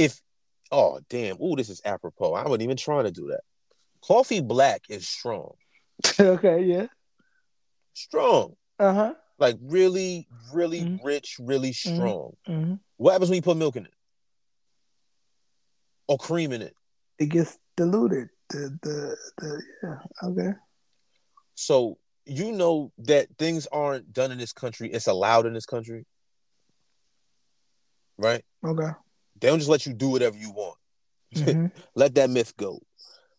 [0.01, 0.19] if
[0.71, 2.33] oh damn, oh this is apropos.
[2.33, 3.41] I wasn't even trying to do that.
[4.01, 5.53] Coffee black is strong.
[6.19, 6.87] okay, yeah.
[7.93, 8.55] Strong.
[8.79, 9.13] Uh-huh.
[9.37, 11.05] Like really, really mm-hmm.
[11.05, 11.95] rich, really mm-hmm.
[11.95, 12.33] strong.
[12.47, 12.73] Mm-hmm.
[12.97, 13.93] What happens when you put milk in it?
[16.07, 16.75] Or cream in it?
[17.19, 18.29] It gets diluted.
[18.49, 20.57] The the the yeah, okay.
[21.55, 26.05] So you know that things aren't done in this country, it's allowed in this country.
[28.17, 28.43] Right?
[28.63, 28.91] Okay.
[29.41, 30.77] They don't just let you do whatever you want.
[31.35, 31.65] Mm-hmm.
[31.95, 32.79] let that myth go,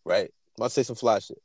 [0.04, 0.30] right?
[0.60, 1.38] I say some fly shit,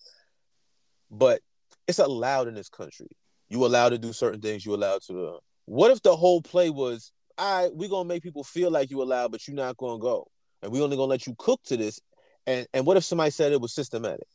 [1.10, 1.42] but
[1.88, 3.08] it's allowed in this country.
[3.50, 4.66] You allowed to do certain things.
[4.66, 5.28] You allowed to.
[5.28, 8.90] Uh, what if the whole play was, all right, we're gonna make people feel like
[8.90, 10.28] you allowed, but you're not gonna go,
[10.62, 12.02] and we only gonna let you cook to this.
[12.46, 14.28] And and what if somebody said it was systematic?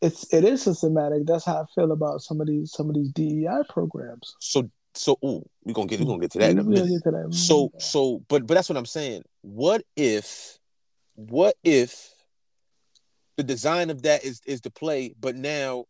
[0.00, 1.26] It's it is systematic.
[1.26, 4.34] That's how I feel about some of these some of these DEI programs.
[4.40, 7.02] So so ooh, we're gonna get we're gonna get to that in a minute.
[7.04, 7.28] That.
[7.32, 9.22] So so but but that's what I'm saying.
[9.42, 10.58] What if
[11.14, 12.12] what if
[13.36, 15.84] the design of that is is the play, but now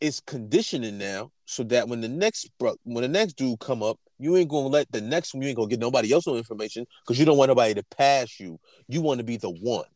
[0.00, 3.98] it's conditioning now so that when the next bro when the next dude come up,
[4.18, 6.86] you ain't gonna let the next one, you ain't gonna get nobody else no information
[7.06, 8.58] because you don't want nobody to pass you.
[8.88, 9.86] You want to be the one.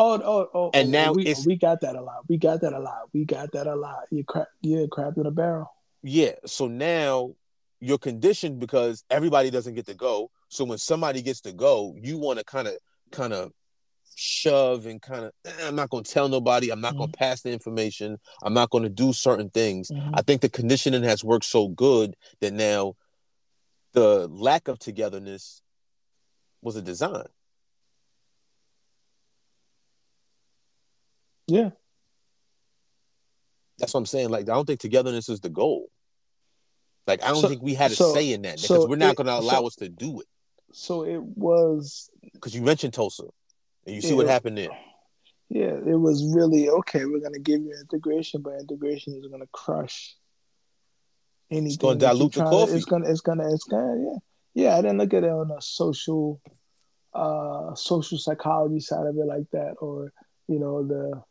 [0.00, 0.50] Oh, oh, oh!
[0.54, 2.28] oh and oh, now we, we got that a lot.
[2.28, 3.08] We got that a lot.
[3.12, 4.04] We got that a lot.
[4.10, 5.72] You crap, yeah, crap in a barrel.
[6.02, 6.34] Yeah.
[6.46, 7.34] So now
[7.80, 10.30] you're conditioned because everybody doesn't get to go.
[10.48, 12.74] So when somebody gets to go, you want to kind of
[13.12, 13.52] kind of
[14.16, 16.70] shove and kind of eh, I'm not going to tell nobody.
[16.70, 16.98] I'm not mm-hmm.
[16.98, 18.18] going to pass the information.
[18.42, 19.90] I'm not going to do certain things.
[19.90, 20.14] Mm-hmm.
[20.14, 22.94] I think the conditioning has worked so good that now
[23.92, 25.62] the lack of togetherness
[26.62, 27.26] was a design.
[31.46, 31.70] Yeah.
[33.78, 34.30] That's what I'm saying.
[34.30, 35.88] Like I don't think togetherness is the goal.
[37.08, 38.96] Like I don't so, think we had a so, say in that because so we're
[38.96, 40.26] not going to allow us to do it.
[40.72, 43.24] So it was because you mentioned Tulsa,
[43.86, 44.68] and you see what happened there.
[45.48, 47.06] Yeah, it was really okay.
[47.06, 50.14] We're going to give you integration, but integration is going to crush
[51.50, 51.68] anything.
[51.68, 52.72] It's going to dilute the coffee.
[52.72, 53.10] To, it's going to.
[53.10, 53.48] It's going to.
[53.48, 54.04] It's going to.
[54.04, 54.18] Yeah.
[54.66, 56.42] Yeah, I didn't look at it on a social,
[57.14, 60.12] uh, social psychology side of it like that, or
[60.46, 61.22] you know the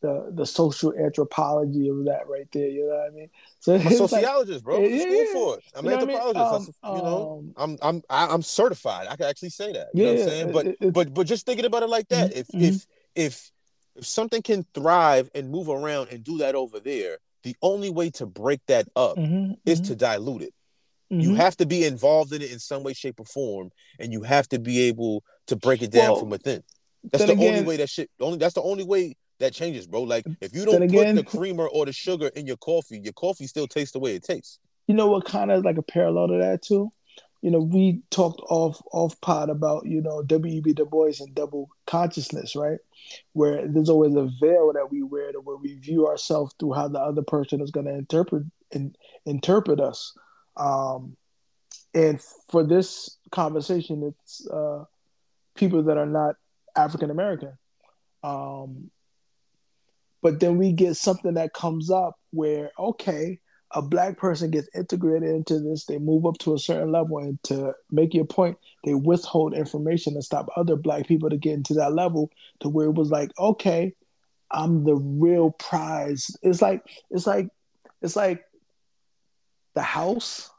[0.00, 2.68] the the social anthropology of that right there.
[2.68, 3.30] You know what I mean?
[3.58, 4.80] So I'm a sociologist, like, bro.
[4.80, 5.64] Yeah, school for it.
[5.74, 6.78] I'm an anthropologist.
[6.82, 6.94] I mean?
[6.94, 9.06] um, you know, um, I'm I'm I'm certified.
[9.08, 9.88] I can actually say that.
[9.94, 10.52] You yeah, know what I'm saying?
[10.52, 12.60] But it, but but just thinking about it like that, mm-hmm.
[12.60, 13.52] if if if
[13.96, 18.10] if something can thrive and move around and do that over there, the only way
[18.10, 19.52] to break that up mm-hmm.
[19.64, 19.88] is mm-hmm.
[19.88, 20.54] to dilute it.
[21.12, 21.20] Mm-hmm.
[21.20, 24.22] You have to be involved in it in some way, shape, or form, and you
[24.22, 26.62] have to be able to break it down well, from within.
[27.10, 28.10] That's the again, only way that shit.
[28.20, 30.02] Only that's the only way that changes, bro.
[30.02, 33.12] Like if you don't again, put the creamer or the sugar in your coffee, your
[33.12, 34.58] coffee still tastes the way it tastes.
[34.86, 36.90] You know what kind of like a parallel to that too?
[37.42, 40.74] You know, we talked off off pod about, you know, W.E.B.
[40.74, 42.78] Du Bois and double consciousness, right?
[43.32, 46.88] Where there's always a veil that we wear to where we view ourselves through how
[46.88, 50.12] the other person is gonna interpret and interpret us.
[50.56, 51.16] Um
[51.94, 54.84] and for this conversation, it's uh
[55.54, 56.36] people that are not
[56.76, 57.56] African American.
[58.22, 58.90] Um,
[60.22, 63.38] but then we get something that comes up where, okay,
[63.72, 67.40] a black person gets integrated into this, they move up to a certain level, and
[67.44, 71.74] to make your point, they withhold information to stop other black people to get into
[71.74, 72.30] that level
[72.60, 73.94] to where it was like, okay,
[74.50, 76.36] I'm the real prize.
[76.42, 77.50] It's like it's like
[78.02, 78.44] it's like
[79.74, 80.50] the house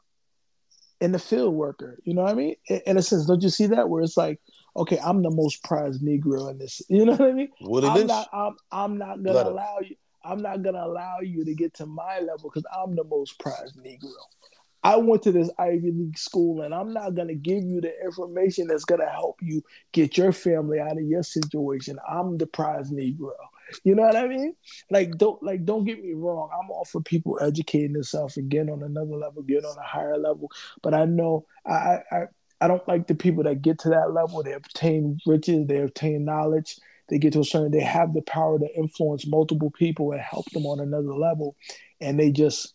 [1.00, 1.98] and the field worker.
[2.04, 2.56] You know what I mean?
[2.86, 4.40] In a sense, don't you see that where it's like,
[4.76, 6.82] okay, I'm the most prized Negro in this.
[6.88, 7.48] You know what I mean?
[7.60, 8.28] What I'm not.
[8.32, 9.96] I'm, I'm not gonna allow you.
[10.24, 13.76] I'm not gonna allow you to get to my level because I'm the most prized
[13.76, 14.12] Negro.
[14.84, 18.68] I went to this Ivy League school, and I'm not gonna give you the information
[18.68, 21.98] that's gonna help you get your family out of your situation.
[22.08, 23.32] I'm the prized Negro.
[23.84, 24.54] You know what I mean?
[24.90, 26.50] Like don't like don't get me wrong.
[26.52, 30.18] I'm all for people educating themselves and getting on another level, getting on a higher
[30.18, 30.50] level.
[30.82, 32.26] But I know I I
[32.62, 34.42] I don't like the people that get to that level.
[34.42, 36.76] They obtain riches, they obtain knowledge,
[37.08, 40.48] they get to a certain, they have the power to influence multiple people and help
[40.52, 41.56] them on another level,
[42.00, 42.74] and they just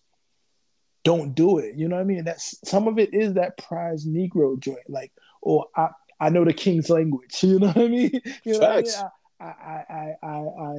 [1.05, 1.75] don't do it.
[1.75, 2.25] You know what I mean?
[2.25, 6.53] That's some of it is that prize Negro joint, like, or I I know the
[6.53, 7.37] king's language.
[7.43, 8.21] You know what I mean?
[8.43, 8.97] You know Facts.
[8.97, 9.11] I, mean?
[9.39, 10.73] I, I I I I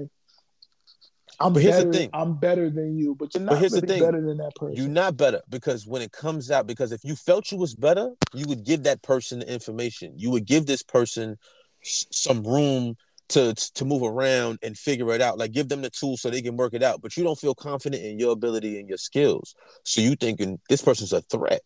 [1.40, 2.10] I'm here's better, the thing.
[2.12, 4.02] I'm better than you, but you're not but here's really the thing.
[4.02, 4.76] better than that person.
[4.76, 8.10] You're not better because when it comes out, because if you felt you was better,
[8.34, 10.12] you would give that person the information.
[10.16, 11.36] You would give this person
[11.82, 12.96] some room
[13.28, 15.38] to to move around and figure it out.
[15.38, 17.02] Like give them the tools so they can work it out.
[17.02, 19.54] But you don't feel confident in your ability and your skills.
[19.84, 21.60] So you thinking this person's a threat.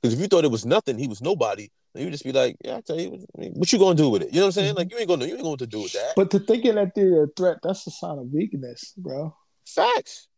[0.00, 2.76] Because if you thought it was nothing, he was nobody, you just be like, yeah,
[2.76, 4.32] I tell you, what you gonna do with it?
[4.32, 4.68] You know what I'm saying?
[4.70, 4.78] Mm-hmm.
[4.78, 6.12] Like you ain't gonna, you ain't going to do with that.
[6.16, 9.34] But to thinking that they're a threat, that's a sign of weakness, bro.
[9.66, 10.28] Facts.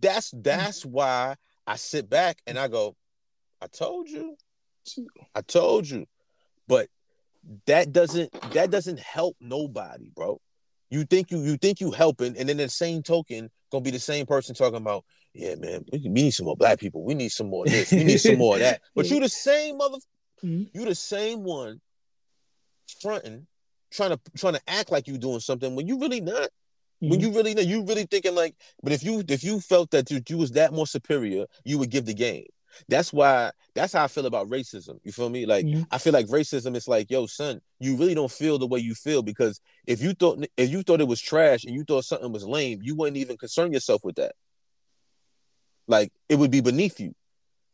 [0.00, 2.96] That's that's why I sit back and I go,
[3.60, 4.36] I told you,
[5.34, 6.06] I told you,
[6.68, 6.88] but
[7.66, 10.40] that doesn't that doesn't help nobody, bro.
[10.90, 13.98] You think you you think you helping, and then the same token gonna be the
[13.98, 17.02] same person talking about, yeah, man, we, need some more black people.
[17.04, 17.90] We need some more this.
[17.90, 18.82] We need some more of that.
[18.94, 19.98] But you the same mother
[20.44, 20.76] Mm-hmm.
[20.76, 21.80] You the same one
[23.00, 23.46] fronting,
[23.90, 26.50] trying to trying to act like you doing something when you really not.
[27.02, 27.10] Mm-hmm.
[27.10, 30.10] When you really know, you really thinking like, but if you if you felt that
[30.10, 32.46] you, you was that more superior, you would give the game.
[32.88, 34.98] That's why that's how I feel about racism.
[35.02, 35.46] You feel me?
[35.46, 35.82] Like mm-hmm.
[35.90, 38.94] I feel like racism is like, yo, son, you really don't feel the way you
[38.94, 42.32] feel because if you thought if you thought it was trash and you thought something
[42.32, 44.34] was lame, you wouldn't even concern yourself with that.
[45.86, 47.14] Like it would be beneath you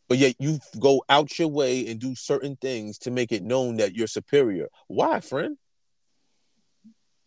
[0.09, 3.77] but yet you go out your way and do certain things to make it known
[3.77, 4.69] that you're superior.
[4.87, 5.57] Why, friend?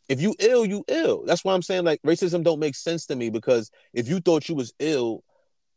[0.10, 1.24] If you ill, you ill.
[1.26, 4.50] That's why I'm saying like racism don't make sense to me because if you thought
[4.50, 5.24] you was ill,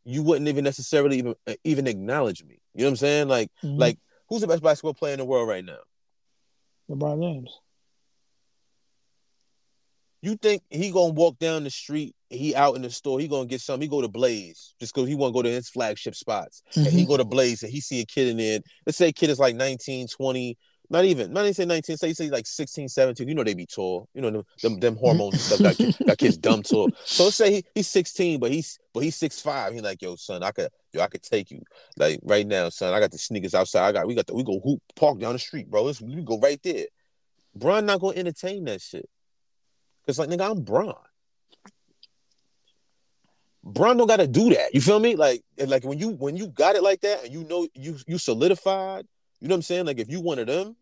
[0.03, 2.59] you wouldn't even necessarily even uh, even acknowledge me.
[2.73, 3.27] You know what I'm saying?
[3.27, 3.79] Like mm-hmm.
[3.79, 5.79] like who's the best basketball player in the world right now?
[6.89, 7.59] LeBron James.
[10.25, 12.15] You think he gonna walk down the street?
[12.31, 13.19] He out in the store.
[13.19, 13.83] He gonna get something.
[13.83, 16.63] He go to Blaze just because he want to go to his flagship spots.
[16.71, 16.79] Mm-hmm.
[16.79, 17.09] And he mm-hmm.
[17.09, 18.59] go to Blaze and he see a kid in there.
[18.87, 20.57] Let's say kid is like 19, 20,
[20.89, 23.27] not even, not even say 19, say, say like 16, 17.
[23.27, 24.09] You know they be tall.
[24.15, 26.89] You know them them, them hormones and stuff got, got kids dumb tall.
[27.03, 29.73] So let's say he, he's 16, but he's but he's six five.
[29.73, 31.61] He like, yo, son, I could yo, I could take you.
[31.97, 32.95] Like right now, son.
[32.95, 33.89] I got the sneakers outside.
[33.89, 35.83] I got we got the we go hoop park down the street, bro.
[35.83, 36.85] Let's we go right there.
[37.53, 39.07] Bron not gonna entertain that shit.
[40.05, 40.95] Cause like nigga, I'm Bron.
[43.63, 44.73] Bron don't gotta do that.
[44.73, 45.15] You feel me?
[45.15, 48.17] Like, like when you when you got it like that and you know you you
[48.17, 49.05] solidified,
[49.39, 49.85] you know what I'm saying?
[49.85, 50.75] Like if you one of them,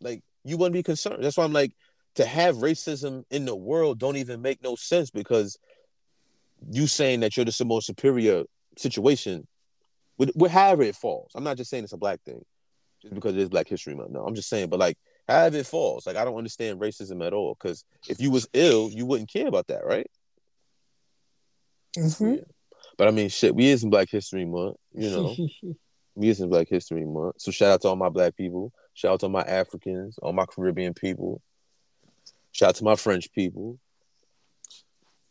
[0.00, 1.22] like you wouldn't be concerned.
[1.22, 1.72] That's why I'm like,
[2.14, 5.58] to have racism in the world don't even make no sense because
[6.70, 8.44] you saying that you're just the most superior
[8.78, 9.46] situation
[10.18, 11.32] with, with however it falls.
[11.34, 12.42] I'm not just saying it's a black thing
[13.02, 14.10] just because it is Black History Month.
[14.10, 14.96] No, I'm just saying, but like
[15.28, 17.56] however it falls, like I don't understand racism at all.
[17.58, 20.10] Because if you was ill, you wouldn't care about that, right?
[21.96, 22.34] Mm-hmm.
[22.34, 22.40] Yeah.
[22.96, 25.36] But I mean, shit, we is in Black History Month, you know.
[26.14, 27.36] we is in Black History Month.
[27.38, 28.72] So shout out to all my black people.
[28.94, 31.40] Shout out to my Africans, all my Caribbean people.
[32.52, 33.78] Shout out to my French people.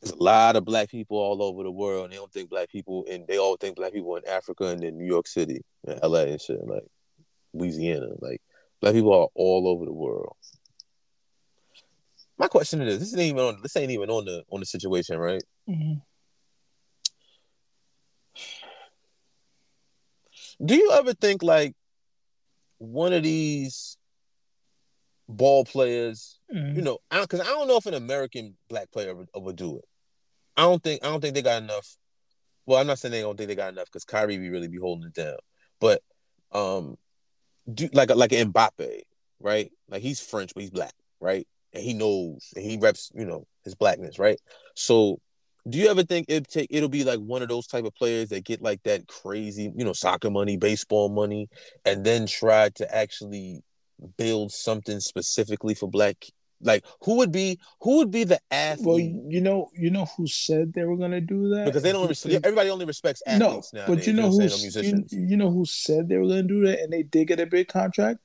[0.01, 2.69] There's a lot of black people all over the world, and they don't think black
[2.69, 5.99] people, and they all think black people in Africa and in New York City, and
[6.03, 6.83] LA and shit, like
[7.53, 8.09] Louisiana.
[8.19, 8.41] Like
[8.83, 10.35] black people are all over the world.
[12.37, 13.61] My question is: This ain't even on.
[13.63, 15.41] This ain't even on the on the situation, right?
[15.69, 15.99] Mm-hmm.
[20.65, 21.73] Do you ever think like
[22.77, 23.97] one of these
[25.29, 26.75] ball players, mm-hmm.
[26.75, 29.77] you know, because I, I, don't know if an American black player would, would, do
[29.77, 29.85] it.
[30.57, 31.95] I don't think I don't think they got enough.
[32.65, 34.77] Well, I'm not saying they don't think they got enough because Kyrie be really be
[34.77, 35.37] holding it down.
[35.79, 36.01] But
[36.51, 36.97] um,
[37.71, 39.01] do like like an Mbappe,
[39.39, 39.71] right?
[39.89, 41.47] Like he's French, but he's black, right?
[41.73, 44.39] And he knows and he reps, you know, his blackness, right?
[44.75, 45.19] So
[45.69, 48.29] do you ever think it take it'll be like one of those type of players
[48.29, 51.47] that get like that crazy, you know, soccer money, baseball money,
[51.85, 53.61] and then try to actually
[54.17, 56.17] build something specifically for black
[56.63, 59.13] like who would be who would be the athlete?
[59.15, 62.07] Well, you know, you know who said they were gonna do that because they don't.
[62.07, 66.09] Res- everybody only respects athletes no, But you know who you, you, know who said
[66.09, 68.19] they were gonna do that, and they did get a big contract.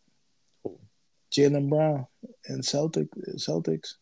[1.30, 2.06] Jaylen Brown
[2.46, 3.94] and Celtic Celtics.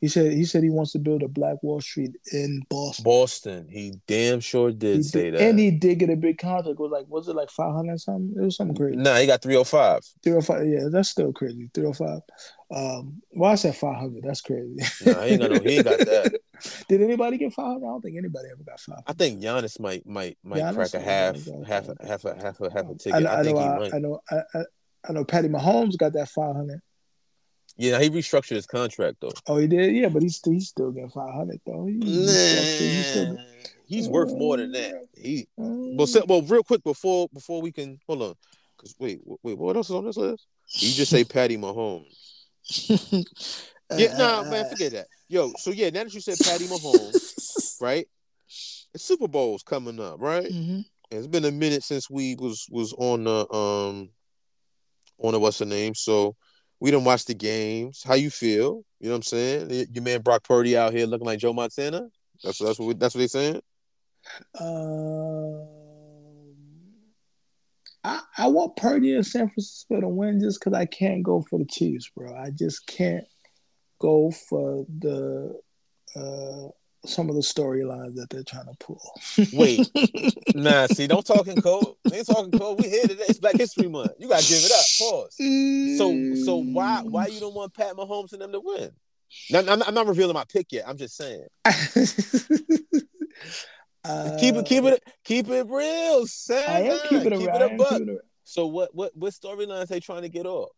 [0.00, 3.04] He said he said he wants to build a Black Wall Street in Boston.
[3.04, 3.68] Boston.
[3.70, 5.42] He damn sure did he say did, that.
[5.42, 6.68] And he did get a big contract.
[6.68, 8.34] It was like was it like five hundred something?
[8.34, 8.96] It was something crazy.
[8.96, 10.00] Nah, he got three oh five.
[10.22, 10.66] Three oh five.
[10.66, 11.70] Yeah, that's still crazy.
[11.74, 12.20] Three oh five.
[12.74, 14.22] Um, well, I said five hundred.
[14.22, 14.76] That's crazy.
[15.04, 15.60] Nah, he ain't got no.
[15.60, 16.40] He ain't got that.
[16.88, 17.84] did anybody get five hundred?
[17.84, 19.02] I don't think anybody ever got five.
[19.06, 21.36] I think Giannis might might might Giannis crack a half
[21.66, 23.26] half a, half a half a half a ticket.
[23.26, 23.94] I, I, I think know, he I, might.
[23.94, 24.20] I know.
[24.30, 24.62] I, I,
[25.10, 25.24] I know.
[25.26, 26.80] Patty Mahomes got that five hundred.
[27.80, 29.32] Yeah, he restructured his contract though.
[29.46, 29.94] Oh, he did.
[29.94, 31.86] Yeah, but he's still he's still getting five hundred though.
[31.86, 33.38] He, he's, still,
[33.86, 35.06] he's worth more than that.
[35.16, 38.34] He well, so, well, real quick before before we can hold on,
[38.76, 40.46] because wait, wait, what else is on this list?
[40.74, 42.04] You just say Patty Mahomes.
[43.96, 45.06] yeah, nah, man, forget that.
[45.28, 48.06] Yo, so yeah, now that you said Patty Mahomes, right?
[48.92, 50.52] The Super Bowl's coming up, right?
[50.52, 50.80] Mm-hmm.
[51.12, 54.10] It's been a minute since we was was on the um
[55.16, 56.36] on the what's the name, so
[56.80, 58.02] we don't watch the games.
[58.02, 58.82] How you feel?
[59.00, 59.86] You know what I'm saying?
[59.92, 62.08] Your man Brock Purdy out here looking like Joe Montana.
[62.42, 63.60] That's that's what we, that's what they saying.
[64.58, 65.68] Um,
[68.02, 71.58] I I want Purdy in San Francisco to win just because I can't go for
[71.58, 72.34] the Chiefs, bro.
[72.34, 73.24] I just can't
[73.98, 75.60] go for the
[76.16, 76.68] uh
[77.04, 79.00] some of the storylines that they're trying to pull.
[79.52, 79.90] Wait,
[80.54, 80.86] nah.
[80.86, 81.94] See, don't talk in code.
[82.12, 82.80] ain't talking code.
[82.80, 83.24] We here today.
[83.28, 84.12] It's Black History Month.
[84.18, 84.84] You gotta give it up.
[84.98, 85.36] Pause.
[85.98, 88.90] So, so why why you don't want Pat Mahomes and them to win?
[89.50, 90.88] Now, I'm, I'm not revealing my pick yet.
[90.88, 91.46] I'm just saying.
[91.64, 91.72] uh,
[94.40, 96.26] keep it, keep it, keep it real.
[96.26, 96.64] Sam.
[96.68, 98.02] I am keeping it, keep it a buck.
[98.44, 100.70] So, what, what, what storylines they trying to get off?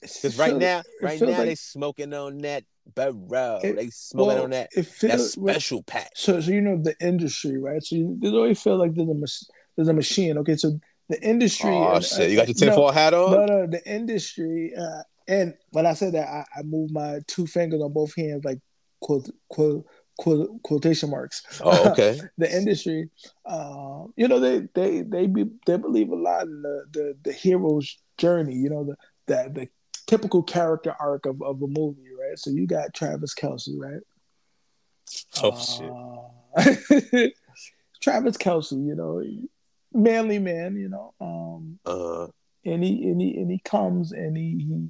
[0.00, 3.60] Because right now, right now like, they smoking on that Burrow.
[3.62, 4.70] It, they smoking well, on that.
[4.76, 6.12] It feels, that special pack.
[6.14, 7.82] So, so you know the industry, right?
[7.82, 10.38] So you, there's always feel like there's a there's a machine.
[10.38, 10.78] Okay, so
[11.08, 11.70] the industry.
[11.70, 12.30] Oh uh, shit!
[12.30, 13.32] You got your tinfoil no, hat on.
[13.32, 14.72] No, no, the industry.
[14.78, 18.44] Uh, and when I said that, I, I moved my two fingers on both hands,
[18.44, 18.58] like
[19.00, 19.86] quote quote.
[20.18, 21.42] Quote, quotation marks.
[21.62, 22.18] Oh, okay.
[22.38, 23.10] the industry,
[23.44, 27.32] uh, you know, they they they be they believe a lot in the the, the
[27.34, 28.54] hero's journey.
[28.54, 29.68] You know, the the the
[30.06, 32.38] typical character arc of, of a movie, right?
[32.38, 34.02] So you got Travis Kelce, right?
[35.42, 35.50] Oh
[36.56, 37.34] uh, shit.
[38.02, 39.22] Travis Kelce, you know,
[39.92, 41.14] manly man, you know.
[41.20, 42.26] Um, uh,
[42.64, 44.88] and he and he and he comes and he he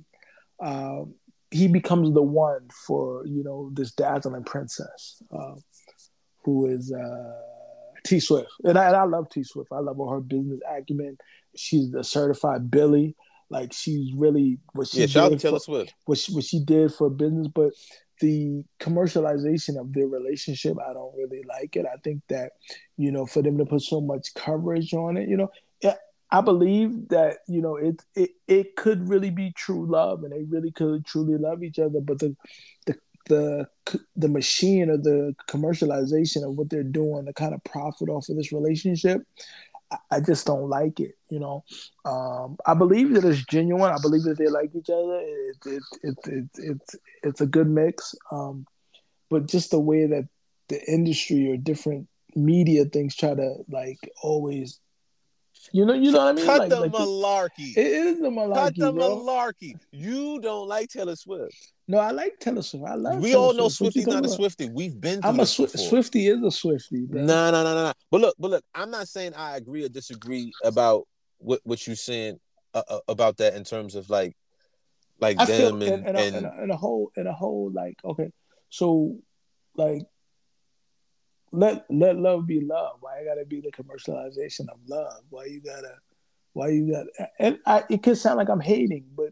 [0.64, 1.04] uh,
[1.50, 5.54] he becomes the one for you know this dazzling princess, uh,
[6.44, 7.32] who is uh,
[8.04, 9.70] T Swift, and I, and I love T Swift.
[9.72, 11.18] I love all her business acumen.
[11.54, 13.16] She's the certified Billy.
[13.50, 15.94] Like she's really what she yeah, shout did Taylor for, Swift.
[16.04, 17.72] What she, what she did for business, but
[18.20, 21.86] the commercialization of their relationship, I don't really like it.
[21.86, 22.52] I think that
[22.96, 25.50] you know for them to put so much coverage on it, you know,
[26.30, 30.42] I believe that you know it it it could really be true love, and they
[30.42, 32.00] really could truly love each other.
[32.00, 32.36] But the
[32.86, 32.96] the
[33.28, 33.68] the
[34.16, 38.36] the machine or the commercialization of what they're doing to kind of profit off of
[38.36, 39.22] this relationship.
[40.10, 41.14] I, just don't like it.
[41.28, 41.64] You know,
[42.04, 43.92] um, I believe that it's genuine.
[43.92, 45.20] I believe that they like each other.
[45.20, 48.14] It, it, it, it, it's it's a good mix.
[48.30, 48.66] Um,
[49.30, 50.28] but just the way that
[50.68, 54.80] the industry or different media things try to like always
[55.72, 56.46] you know, you know what I mean?
[56.46, 57.74] Cut like, the like malarkey.
[57.74, 58.54] The, it is the malarkey.
[58.54, 59.18] Cut the bro.
[59.18, 59.74] malarkey.
[59.90, 61.72] You don't like Taylor Swift.
[61.88, 62.84] No, I like Taylor Swift.
[62.86, 63.20] I love.
[63.20, 63.94] We Taylor all know Swift.
[63.94, 64.30] Swifty's not about?
[64.30, 64.68] a Swifty.
[64.68, 65.20] We've been.
[65.22, 66.26] I'm a Sw- Swifty.
[66.26, 67.06] Is a Swifty.
[67.10, 67.92] No, no, no, no, no.
[68.10, 68.64] But look, but look.
[68.74, 71.06] I'm not saying I agree or disagree about
[71.38, 72.38] what what you're saying
[72.74, 74.36] uh, uh, about that in terms of like,
[75.20, 77.70] like I them feel, and, and, and, and, a, and a whole and a whole
[77.72, 78.30] like okay,
[78.68, 79.16] so
[79.76, 80.02] like
[81.56, 82.98] let let love be love.
[83.00, 85.22] Why you gotta be the commercialization of love?
[85.30, 85.94] Why you gotta
[86.52, 87.30] why you gotta?
[87.38, 89.30] and I it could sound like I'm hating, but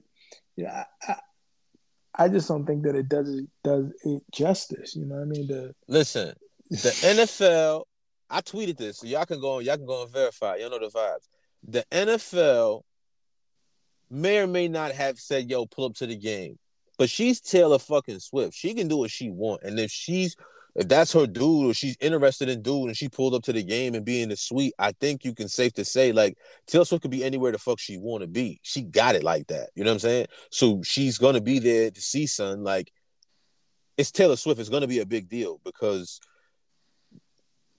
[0.57, 4.97] yeah, I, I, I just don't think that it does does it justice.
[4.97, 5.47] You know what I mean?
[5.47, 6.35] The listen,
[6.71, 7.85] the NFL.
[8.31, 10.57] I tweeted this, so y'all can go y'all can go and verify.
[10.57, 11.29] Y'all know the vibes.
[11.69, 12.83] The NFL
[14.11, 16.59] may or may not have said, "Yo, pull up to the game,"
[16.99, 18.55] but she's Taylor fucking Swift.
[18.55, 20.37] She can do what she want, and if she's
[20.75, 23.63] if that's her dude or she's interested in dude and she pulled up to the
[23.63, 27.03] game and being the suite, I think you can safe to say like Taylor Swift
[27.03, 28.59] could be anywhere the fuck she want to be.
[28.63, 29.71] She got it like that.
[29.75, 30.27] You know what I'm saying?
[30.51, 32.65] So she's gonna be there to see son.
[32.65, 32.93] Like
[33.97, 34.59] it's Taylor Swift.
[34.59, 36.21] It's gonna be a big deal because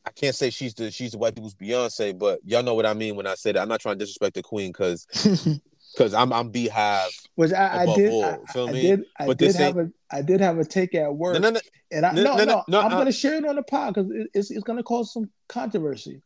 [0.06, 2.94] I can't say she's the she's the white people's Beyonce, but y'all know what I
[2.94, 3.62] mean when I say that.
[3.62, 5.06] I'm not trying to disrespect the queen because
[5.96, 7.28] because I'm I'm BeyHive.
[7.36, 8.24] Which I, I did.
[8.24, 9.06] I, I, did.
[9.20, 11.34] I but did have a I did have a take at work.
[11.34, 11.60] No, no, no,
[11.92, 14.12] and I no no, no, no I'm uh, gonna share it on the pod because
[14.12, 16.22] it, it's it's gonna cause some controversy,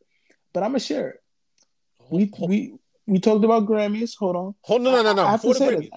[0.52, 1.22] but I'm gonna share it.
[2.10, 2.74] We we
[3.06, 4.16] we talked about Grammys.
[4.18, 4.54] Hold on.
[4.62, 5.24] Hold on, no no no.
[5.24, 5.88] I, have to say this.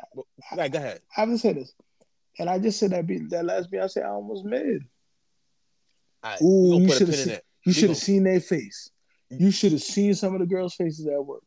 [0.56, 1.02] Right, go ahead.
[1.16, 1.74] I have to say this,
[2.40, 4.84] and I just said that be, that last Beyonce album was mid.
[6.24, 7.38] Right, Ooh, you should have seen.
[7.66, 8.90] You should have seen their face.
[9.30, 11.44] You should have seen some of the girls' faces at work.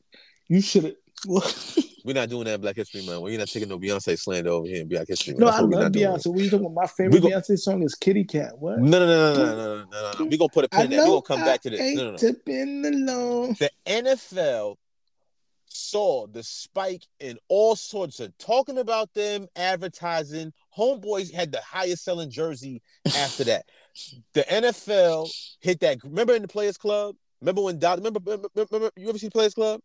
[0.48, 0.94] You should have.
[2.06, 3.22] we're not doing that Black History Month.
[3.22, 5.40] We're not taking no Beyonce slander over here in Black History Month.
[5.40, 6.28] No, I love Beyonce.
[6.28, 6.82] What are you talking about?
[6.82, 8.56] My favorite go- Beyonce song is Kitty Kat.
[8.56, 8.78] What?
[8.78, 10.12] No, no, no, no, no, no, no, no.
[10.20, 10.24] no.
[10.24, 11.00] We're gonna put a pin in there.
[11.00, 11.96] We're gonna come I back to this.
[11.96, 12.16] No, no, no.
[12.16, 13.56] To been alone.
[13.58, 14.76] The NFL
[15.66, 20.52] saw the spike in all sorts of talking about them, advertising.
[20.78, 23.64] Homeboys had the highest selling jersey after that.
[24.32, 25.28] The NFL
[25.60, 25.98] hit that.
[26.04, 27.16] Remember in the Players Club?
[27.40, 27.98] Remember when Dot?
[27.98, 29.80] Remember, remember, remember, you ever see Players Club?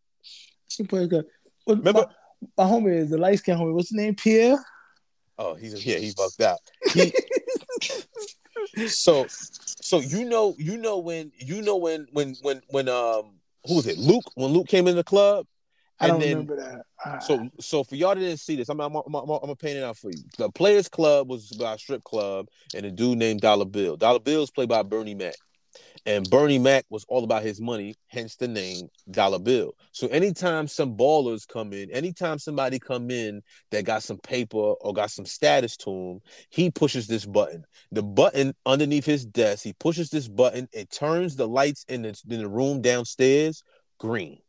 [0.67, 1.25] She plays good.
[1.67, 2.07] Remember,
[2.57, 3.73] my, my homie is the light skin homie.
[3.73, 4.15] What's his name?
[4.15, 4.57] Pierre.
[5.37, 6.59] Oh, he's yeah, he bucked out.
[6.93, 7.13] He,
[8.87, 13.33] so, so you know, you know when you know when when when when um
[13.65, 13.97] who was it?
[13.97, 15.47] Luke when Luke came in the club.
[15.99, 17.23] I don't then, remember that.
[17.23, 19.83] So, so for y'all that didn't see this, I'm I'm, I'm, I'm, gonna paint it
[19.83, 20.23] out for you.
[20.37, 23.97] The Players Club was about a strip club, and a dude named Dollar Bill.
[23.97, 25.35] Dollar Bill is played by Bernie Mac.
[26.05, 29.75] And Bernie Mac was all about his money, hence the name Dollar Bill.
[29.91, 34.93] So anytime some ballers come in, anytime somebody come in that got some paper or
[34.93, 37.65] got some status to him, he pushes this button.
[37.91, 42.19] The button underneath his desk, he pushes this button, it turns the lights in the,
[42.29, 43.63] in the room downstairs
[43.99, 44.39] green,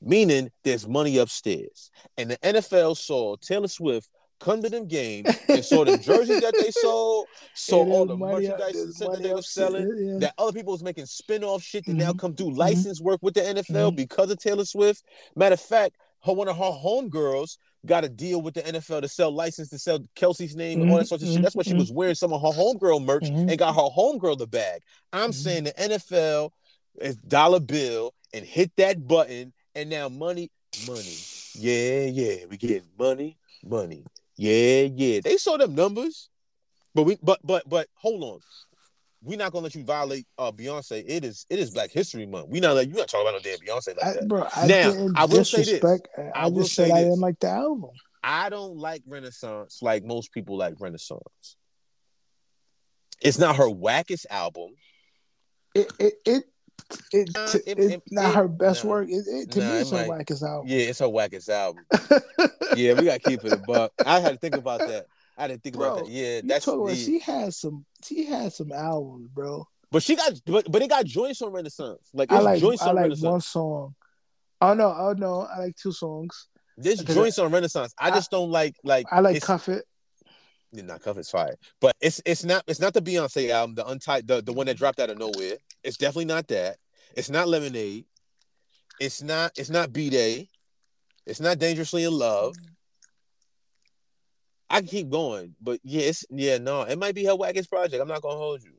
[0.00, 1.90] meaning there's money upstairs.
[2.16, 4.08] And the NFL saw Taylor Swift
[4.44, 8.98] come to them games and saw the jerseys that they sold, saw all the merchandise
[8.98, 10.18] that they were selling, yeah.
[10.18, 12.00] that other people was making spin-off shit that mm-hmm.
[12.00, 12.58] now come do mm-hmm.
[12.58, 13.08] license mm-hmm.
[13.08, 13.96] work with the NFL mm-hmm.
[13.96, 15.04] because of Taylor Swift.
[15.34, 19.08] Matter of fact, her one of her homegirls got a deal with the NFL to
[19.08, 21.14] sell license to sell Kelce's name and all that mm-hmm.
[21.14, 21.42] of shit.
[21.42, 21.96] That's why she was mm-hmm.
[21.96, 24.82] wearing some of her homegirl merch and got her homegirl the bag.
[25.12, 26.50] I'm saying the NFL
[27.00, 30.50] is dollar bill and hit that button and now money,
[30.86, 31.16] money.
[31.54, 34.04] Yeah, yeah, we getting money, money.
[34.36, 35.20] Yeah, yeah.
[35.22, 36.28] They saw them numbers.
[36.94, 38.40] But we but but but hold on.
[39.22, 41.02] We're not gonna let you violate uh Beyonce.
[41.06, 42.48] It is it is Black History Month.
[42.48, 44.22] We not let you not talk about no damn Beyonce like that.
[44.22, 45.84] I, bro, I now I will say this.
[46.16, 47.90] I, I will say I didn't like the album.
[48.22, 51.56] I don't like Renaissance like most people like Renaissance.
[53.20, 54.70] It's not her wackest album.
[55.74, 56.44] It it, it
[57.12, 59.08] it, uh, it, it's it, not her best work.
[59.10, 60.68] It, to nah, me, it's her wackest album.
[60.68, 61.84] Yeah, it's her wackest album.
[62.76, 63.92] yeah, we got to keep it a buck.
[64.04, 65.06] I had to think about that.
[65.36, 66.12] I didn't think bro, about that.
[66.12, 67.84] Yeah, that's the, she has some.
[68.04, 69.66] She has some albums, bro.
[69.90, 72.08] But she got, but but it got joints on Renaissance.
[72.12, 73.30] Like I like, joints I on like Renaissance.
[73.30, 73.94] one song.
[74.60, 76.48] Oh no, oh no, I like two songs.
[76.76, 77.94] There's joints on Renaissance.
[77.98, 79.06] I, I just don't like like.
[79.10, 79.84] I like Cuff It.
[80.72, 84.26] Not Cuff It's fire, but it's it's not it's not the Beyonce album, the untied
[84.26, 85.56] the the one that dropped out of nowhere.
[85.84, 86.78] It's definitely not that.
[87.16, 88.06] It's not Lemonade.
[88.98, 89.52] It's not.
[89.56, 90.48] It's not B'Day.
[91.26, 92.54] It's not Dangerously in Love.
[94.68, 98.00] I can keep going, but yeah, yeah, no, it might be her wackest project.
[98.00, 98.72] I'm not gonna hold you,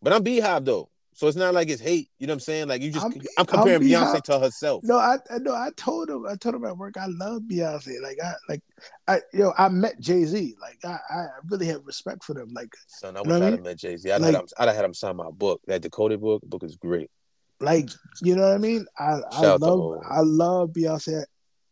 [0.00, 0.90] but I'm BeyHive though.
[1.16, 2.10] So it's not like it's hate.
[2.18, 2.66] You know what I'm saying?
[2.66, 4.82] Like you just, I'm, I'm comparing I'm Beyonce to herself.
[4.82, 8.02] No, I no, I told him, I told him at work, I love Beyonce.
[8.02, 8.60] Like I, like
[9.06, 10.56] I, yo, I met Jay Z.
[10.60, 12.52] Like I, I really have respect for them.
[12.52, 14.10] Like, son, I wish I'd have met Jay Z.
[14.10, 15.60] I'd, like, I'd have had him sign my book.
[15.68, 17.12] That Decoded book, book is great.
[17.60, 17.90] Like,
[18.20, 18.84] you know what I mean?
[18.98, 21.22] I, I love, I love Beyonce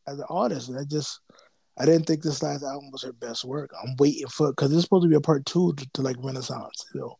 [0.07, 0.69] as an artist.
[0.69, 1.19] And I just,
[1.77, 3.73] I didn't think this last album was her best work.
[3.83, 6.87] I'm waiting for because it's supposed to be a part two to, to like Renaissance.
[6.95, 7.17] You know.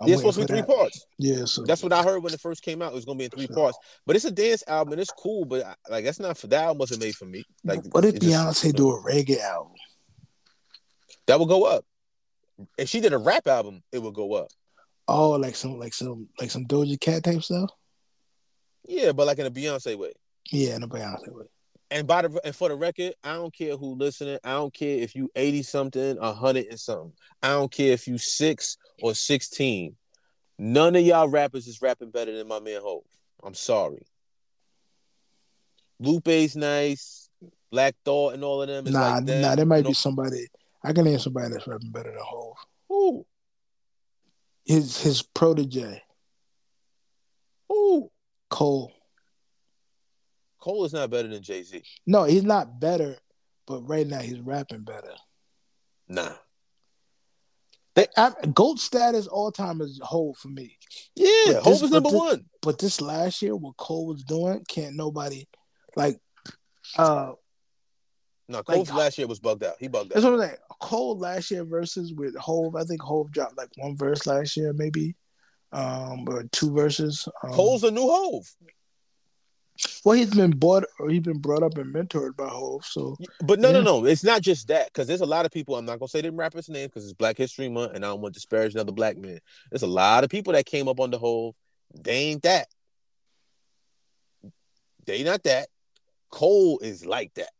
[0.00, 0.68] I'm it's supposed to be three that.
[0.68, 1.06] parts.
[1.18, 2.92] Yeah, so that's what I heard when it first came out.
[2.92, 3.56] It was gonna be in three sure.
[3.56, 5.44] parts, but it's a dance album and it's cool.
[5.44, 7.44] But like, that's not for that album wasn't made for me.
[7.64, 9.72] Like, what if Beyonce just, do a reggae album?
[11.26, 11.84] That would go up.
[12.76, 14.48] If she did a rap album, it would go up.
[15.06, 17.70] Oh, like some, like some, like some Doja Cat type stuff.
[18.86, 20.12] Yeah, but like in a Beyonce way.
[20.50, 21.46] Yeah, in a Beyonce way.
[21.90, 24.38] And by the and for the record, I don't care who listening.
[24.44, 27.12] I don't care if you eighty something, hundred and something.
[27.42, 29.96] I don't care if you six or sixteen.
[30.58, 33.04] None of y'all rappers is rapping better than my man Hove.
[33.42, 34.06] I'm sorry.
[36.00, 37.28] Lupe's nice,
[37.70, 38.84] Black Thought, and all of them.
[38.92, 40.46] nah, like nah, there might be somebody.
[40.82, 42.56] I can name somebody that's rapping better than Hove.
[42.88, 43.26] Who?
[44.64, 46.02] His his protege.
[47.68, 48.10] Who?
[48.50, 48.92] Cole.
[50.60, 51.82] Cole is not better than Jay Z.
[52.06, 53.16] No, he's not better,
[53.66, 55.14] but right now he's rapping better.
[56.08, 56.32] Nah.
[57.98, 60.78] They, I, gold status all time is Hove for me.
[61.16, 62.44] Yeah, Hove is number this, one.
[62.62, 65.48] But this last year, what Cole was doing, can't nobody
[65.96, 66.20] like.
[66.96, 67.32] uh
[68.48, 69.74] No, Cole's like, last year was bugged out.
[69.80, 70.14] He bugged out.
[70.14, 70.56] That's what I'm saying.
[70.80, 74.72] Cole last year versus with Hove, I think Hove dropped like one verse last year,
[74.72, 75.16] maybe,
[75.72, 77.26] um, or two verses.
[77.42, 78.48] Um, Cole's a new Hove.
[80.04, 82.84] Well, he's been bought or he's been brought up and mentored by Hove.
[82.84, 83.80] So, but no, yeah.
[83.80, 85.76] no, no, it's not just that because there's a lot of people.
[85.76, 88.20] I'm not gonna say them rappers' names because it's Black History Month, and I don't
[88.20, 89.38] want to disparage another black man.
[89.70, 91.54] There's a lot of people that came up on the Hove.
[91.94, 92.68] They ain't that.
[95.06, 95.68] They not that.
[96.30, 97.50] Cole is like that,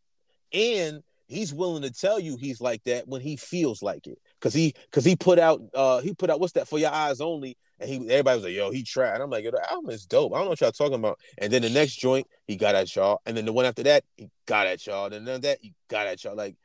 [0.52, 4.18] and he's willing to tell you he's like that when he feels like it.
[4.40, 7.20] Cause he, cause he put out, uh, he put out what's that for your eyes
[7.20, 10.06] only, and he everybody was like, "Yo, he tried." I'm like, "Yo, the album is
[10.06, 11.18] dope." I don't know what y'all talking about.
[11.38, 14.04] And then the next joint, he got at y'all, and then the one after that,
[14.16, 16.36] he got at y'all, and then that he got at y'all.
[16.36, 16.56] Like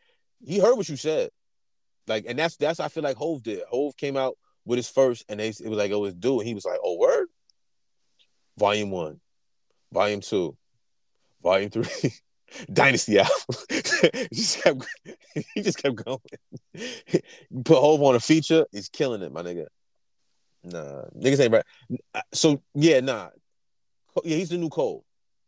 [0.43, 1.29] he heard what you said,
[2.07, 3.63] like, and that's that's I feel like Hove did.
[3.69, 6.47] Hove came out with his first, and they it was like, "Oh, it's due," and
[6.47, 7.27] he was like, "Oh, word."
[8.57, 9.19] Volume one,
[9.91, 10.55] volume two,
[11.41, 12.11] volume three.
[12.71, 13.31] Dynasty album.
[15.55, 16.19] he just kept going.
[17.65, 19.65] Put Hove on a feature, he's killing it, my nigga.
[20.63, 21.65] Nah, niggas ain't right.
[22.33, 23.29] So yeah, nah.
[24.23, 25.03] Yeah, he's the new Cole.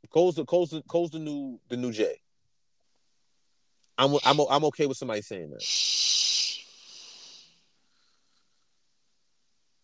[0.09, 2.19] Cole's the Cole's the, Cole's the new the new Jay.
[3.97, 5.63] I'm I'm I'm okay with somebody saying that.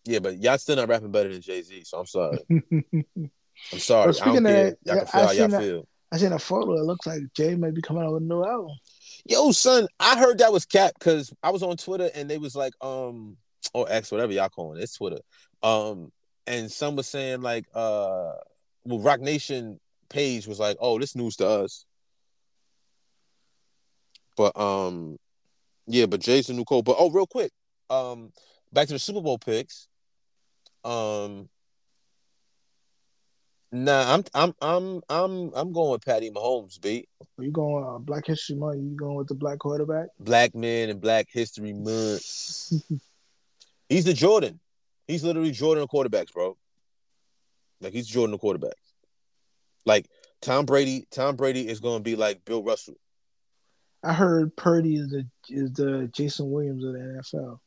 [0.04, 2.40] Yeah, but y'all still not rapping better than Jay Z, so I'm sorry.
[2.50, 4.20] I'm sorry.
[4.20, 4.76] I don't care.
[4.84, 5.88] Y'all can feel how y'all feel.
[6.12, 6.74] I seen a photo.
[6.74, 8.76] It looks like Jay may be coming out with a new album.
[9.26, 12.56] Yo, son, I heard that was cap because I was on Twitter and they was
[12.56, 13.38] like, um,
[13.74, 14.84] or X, whatever y'all calling it.
[14.84, 15.20] It's Twitter.
[15.64, 16.12] Um,
[16.48, 18.34] and some was saying like, uh,
[18.84, 21.86] well, Roc Nation page was like, oh, this news to us.
[24.38, 25.18] But um,
[25.88, 26.84] yeah, but Jason new Cole.
[26.84, 27.52] But oh, real quick,
[27.90, 28.32] um,
[28.72, 29.88] back to the Super Bowl picks.
[30.84, 31.50] Um,
[33.72, 37.08] nah, I'm I'm I'm I'm I'm going with Patty Mahomes, beat.
[37.38, 38.82] Are you going uh, Black History Month?
[38.82, 40.08] You going with the black quarterback?
[40.20, 42.72] Black men and Black History Month.
[43.92, 44.58] He's the Jordan.
[45.06, 46.58] He's literally Jordan of quarterbacks, bro.
[47.82, 48.72] Like he's Jordan of quarterbacks.
[49.86, 50.08] Like
[50.42, 52.96] Tom Brady, Tom Brady is going to be like Bill Russell.
[54.02, 57.60] I heard Purdy is the is the Jason Williams of the NFL.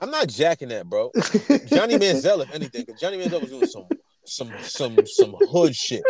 [0.00, 1.12] I'm not jacking that, bro.
[1.66, 3.86] Johnny Manziel, if anything, because Johnny Manziel was doing some
[4.24, 6.02] some some some hood shit.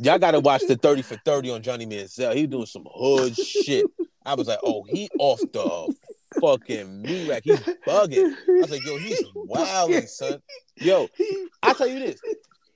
[0.00, 2.34] Y'all got to watch the 30 for 30 on Johnny Manziel.
[2.34, 3.86] He doing some hood shit.
[4.26, 5.94] I was like, oh, he off the
[6.40, 7.42] fucking me rack.
[7.44, 8.34] He's bugging.
[8.48, 10.42] I was like, yo, he's wilding, son.
[10.76, 11.08] Yo,
[11.62, 12.20] I tell you this.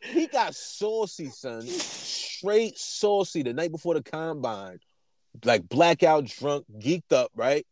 [0.02, 1.62] He got saucy, son.
[1.62, 4.78] Straight saucy the night before the combine.
[5.44, 7.66] Like blackout drunk, geeked up, right?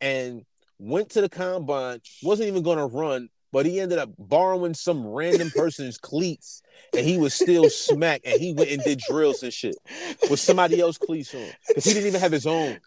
[0.00, 0.44] And
[0.78, 5.50] went to the combine, wasn't even gonna run, but he ended up borrowing some random
[5.56, 6.62] person's cleats
[6.96, 9.76] and he was still smack and he went and did drills and shit
[10.28, 12.78] with somebody else's cleats on because he didn't even have his own.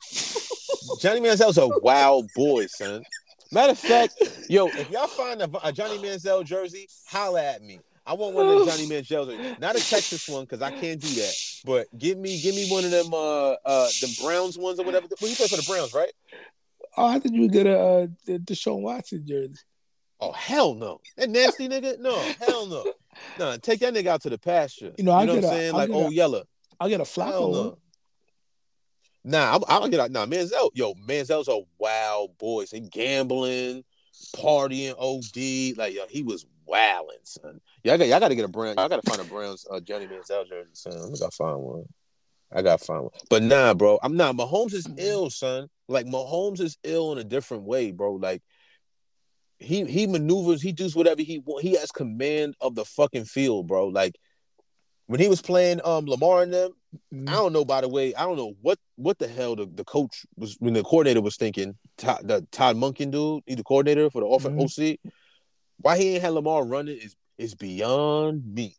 [0.99, 3.03] Johnny Manziel's a wild boy, son.
[3.51, 4.15] Matter of fact,
[4.49, 7.79] yo, if y'all find a, a Johnny Manziel jersey, holla at me.
[8.07, 9.59] I want one of the Johnny Manziel jerseys.
[9.59, 11.33] Not a Texas one because I can't do that.
[11.65, 15.07] But give me, give me one of them, uh, uh, the Browns ones or whatever.
[15.21, 16.11] Well, you play for the Browns, right?
[16.97, 19.55] Oh, I thought you would get a uh, Deshaun Watson jersey.
[20.21, 21.01] Oh hell no!
[21.17, 21.99] That nasty nigga?
[21.99, 22.85] No, hell no.
[23.37, 24.93] No, take that nigga out to the pasture.
[24.97, 25.73] You know, I you know what I'm saying?
[25.73, 26.43] Like old Yeller.
[26.79, 27.51] I'll get a Flacco.
[27.51, 27.77] No.
[29.27, 30.11] Nah, i will get out.
[30.11, 32.65] Nah, Manziel, yo, Manziel's a wild boy.
[32.71, 33.83] He gambling,
[34.35, 35.77] partying, OD.
[35.77, 37.59] Like, yo, he was wilding, son.
[37.83, 38.79] Y'all got, y'all got to get a brand.
[38.79, 40.93] I got to find a Browns uh, Johnny Manziel jersey, son.
[40.93, 41.85] I gotta find one.
[42.53, 43.11] I gotta find one.
[43.31, 44.35] But nah, bro, I'm not.
[44.35, 44.99] Mahomes is mm-hmm.
[44.99, 45.69] ill, son.
[45.87, 48.13] Like Mahomes is ill in a different way, bro.
[48.13, 48.43] Like
[49.57, 51.63] he he maneuvers, he does whatever he want.
[51.63, 53.87] He has command of the fucking field, bro.
[53.87, 54.15] Like
[55.07, 56.71] when he was playing um Lamar and them,
[57.13, 57.29] mm-hmm.
[57.29, 57.65] I don't know.
[57.65, 60.73] By the way, I don't know what what the hell the, the coach was when
[60.73, 61.75] the coordinator was thinking.
[61.97, 65.09] Todd, the Todd Monken dude, he's the coordinator for the offense mm-hmm.
[65.09, 65.13] OC.
[65.77, 68.75] Why he ain't had Lamar running is is beyond me.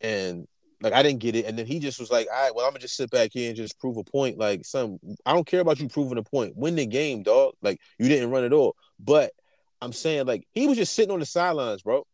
[0.00, 0.46] And
[0.80, 1.46] like I didn't get it.
[1.46, 3.48] And then he just was like, all right, well, I'm gonna just sit back here
[3.48, 4.38] and just prove a point.
[4.38, 6.56] Like, some I don't care about you proving a point.
[6.56, 7.54] Win the game, dog.
[7.62, 8.76] Like you didn't run at all.
[8.98, 9.32] But
[9.80, 12.06] I'm saying, like, he was just sitting on the sidelines, bro.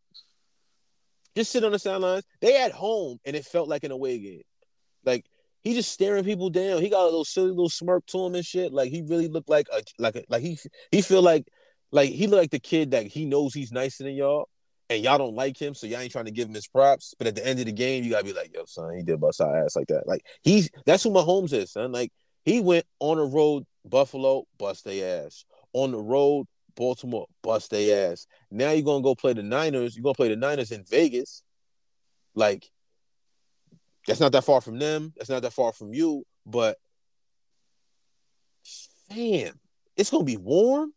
[1.35, 2.23] Just sit on the sidelines.
[2.41, 4.43] They at home and it felt like an away game.
[5.05, 5.25] Like
[5.61, 6.81] he just staring people down.
[6.81, 8.73] He got a little silly little smirk to him and shit.
[8.73, 10.57] Like he really looked like a like a, like he
[10.91, 11.47] he feel like
[11.91, 14.49] like he looked like the kid that he knows he's nicer than y'all,
[14.89, 17.13] and y'all don't like him, so y'all ain't trying to give him his props.
[17.17, 19.19] But at the end of the game, you gotta be like, yo, son, he did
[19.19, 20.07] bust our ass like that.
[20.07, 21.91] Like he's that's who Mahomes is, son.
[21.91, 22.11] Like
[22.43, 25.45] he went on the road, Buffalo, bust their ass.
[25.73, 28.27] On the road, Baltimore, bust their ass.
[28.49, 29.95] Now you're gonna go play the Niners.
[29.95, 31.43] You're gonna play the Niners in Vegas.
[32.35, 32.69] Like,
[34.07, 35.13] that's not that far from them.
[35.17, 36.25] That's not that far from you.
[36.45, 36.77] But
[39.09, 39.59] damn,
[39.95, 40.93] it's gonna be warm.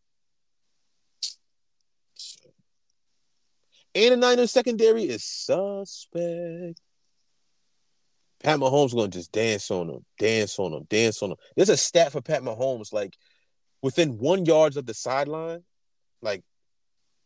[3.95, 6.81] And the Niners secondary is suspect.
[8.43, 11.39] Pat Mahomes gonna just dance on them, dance on them, dance on them.
[11.57, 13.17] There's a stat for Pat Mahomes, like
[13.85, 15.63] within one yards of the sideline,
[16.23, 16.43] like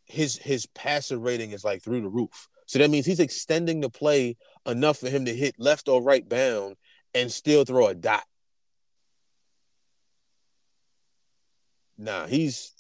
[0.06, 2.48] his his passer rating is like through the roof.
[2.66, 4.36] So that means he's extending the play
[4.66, 6.74] enough for him to hit left or right bound
[7.14, 8.24] and still throw a dot.
[11.96, 12.74] Nah, he's.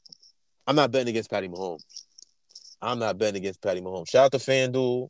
[0.66, 1.84] I'm not betting against Patty Mahomes.
[2.82, 4.10] I'm not betting against Patty Mahomes.
[4.10, 5.08] Shout out to FanDuel.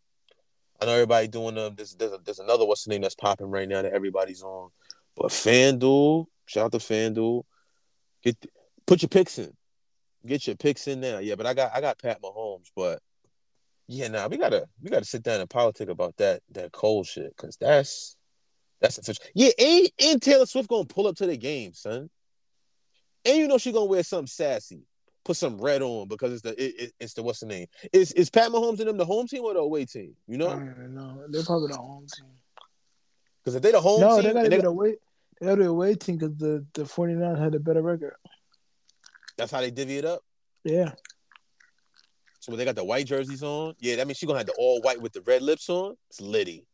[0.80, 1.74] I know everybody doing them.
[1.74, 4.68] There's, there's, there's another what's the name that's popping right now that everybody's on.
[5.16, 7.44] But FanDuel, shout out to FanDuel.
[8.22, 8.36] Get
[8.89, 9.53] Put your picks in.
[10.26, 11.18] Get your picks in now.
[11.18, 13.01] Yeah, but I got I got Pat Mahomes, but
[13.86, 17.07] yeah, now nah, we gotta we gotta sit down and politic about that that cold
[17.07, 18.16] shit because that's
[18.80, 19.22] that's official.
[19.34, 22.09] Yeah, and, and Taylor Swift gonna pull up to the game, son.
[23.26, 24.80] And you know she gonna wear something sassy,
[25.22, 27.66] put some red on because it's the it, it, it's the what's the name?
[27.93, 30.14] Is is Pat Mahomes and them the home team or the away team?
[30.26, 30.59] You know?
[30.59, 32.30] No, they're probably the home team.
[33.45, 34.97] Because if they the home no, team, they gotta be the away.
[35.41, 38.16] They gotta be the away team because the the 49 had a better record.
[39.39, 40.20] That's how they divvy it up.
[40.64, 40.93] Yeah.
[42.41, 44.55] So when they got the white jerseys on, yeah, that means she's gonna have the
[44.59, 45.95] all white with the red lips on.
[46.11, 46.66] It's Liddy.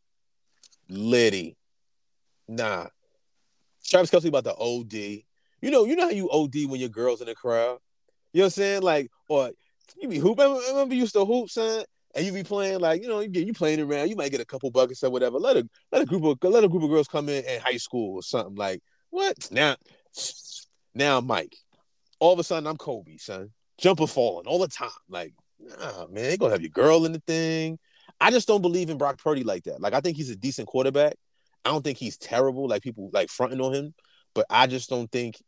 [0.89, 1.55] Liddy.
[2.47, 2.87] Nah.
[3.85, 5.23] Travis Kelce about the OD.
[5.61, 7.79] You know, you know how you OD when your girl's in the crowd.
[8.33, 8.81] You know what I'm saying?
[8.81, 9.51] Like, or
[9.97, 10.45] you be hooping.
[10.45, 13.27] I remember you used to hoop, son, and you be playing like, you know, you
[13.27, 14.09] get you playing around.
[14.09, 15.37] You might get a couple buckets or whatever.
[15.37, 17.77] Let a let a group of let a group of girls come in in high
[17.77, 19.49] school or something like what?
[19.51, 19.75] Now,
[20.93, 21.55] now, Mike,
[22.19, 23.51] all of a sudden I'm Kobe, son.
[23.77, 24.89] Jumper falling all the time.
[25.09, 27.79] Like, nah, man, they gonna have your girl in the thing.
[28.19, 29.81] I just don't believe in Brock Purdy like that.
[29.81, 31.15] Like, I think he's a decent quarterback.
[31.65, 33.93] I don't think he's terrible, like people like fronting on him,
[34.33, 35.41] but I just don't think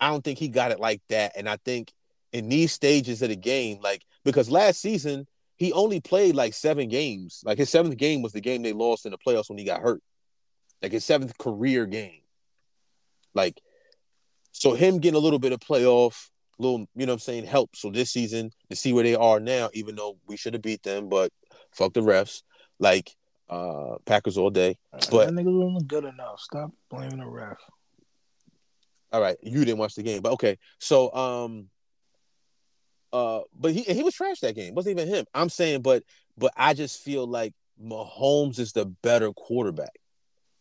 [0.00, 1.32] I don't think he got it like that.
[1.36, 1.92] And I think
[2.32, 5.26] in these stages of the game, like because last season
[5.56, 7.42] he only played like seven games.
[7.44, 9.80] Like his seventh game was the game they lost in the playoffs when he got
[9.80, 10.02] hurt.
[10.80, 12.22] Like his seventh career game.
[13.34, 13.60] Like
[14.52, 16.28] so him getting a little bit of playoff,
[16.58, 17.74] little, you know what I'm saying, help.
[17.74, 20.82] So this season to see where they are now, even though we should have beat
[20.82, 21.32] them, but
[21.72, 22.42] fuck the refs.
[22.78, 23.14] Like
[23.48, 24.78] uh Packers all day.
[25.10, 26.40] But that nigga wasn't good enough.
[26.40, 27.58] Stop blaming the ref.
[29.12, 30.58] All right, you didn't watch the game, but okay.
[30.78, 31.68] So um
[33.12, 34.68] uh but he he was trash that game.
[34.68, 35.26] It wasn't even him.
[35.34, 36.02] I'm saying, but
[36.38, 39.98] but I just feel like Mahomes is the better quarterback.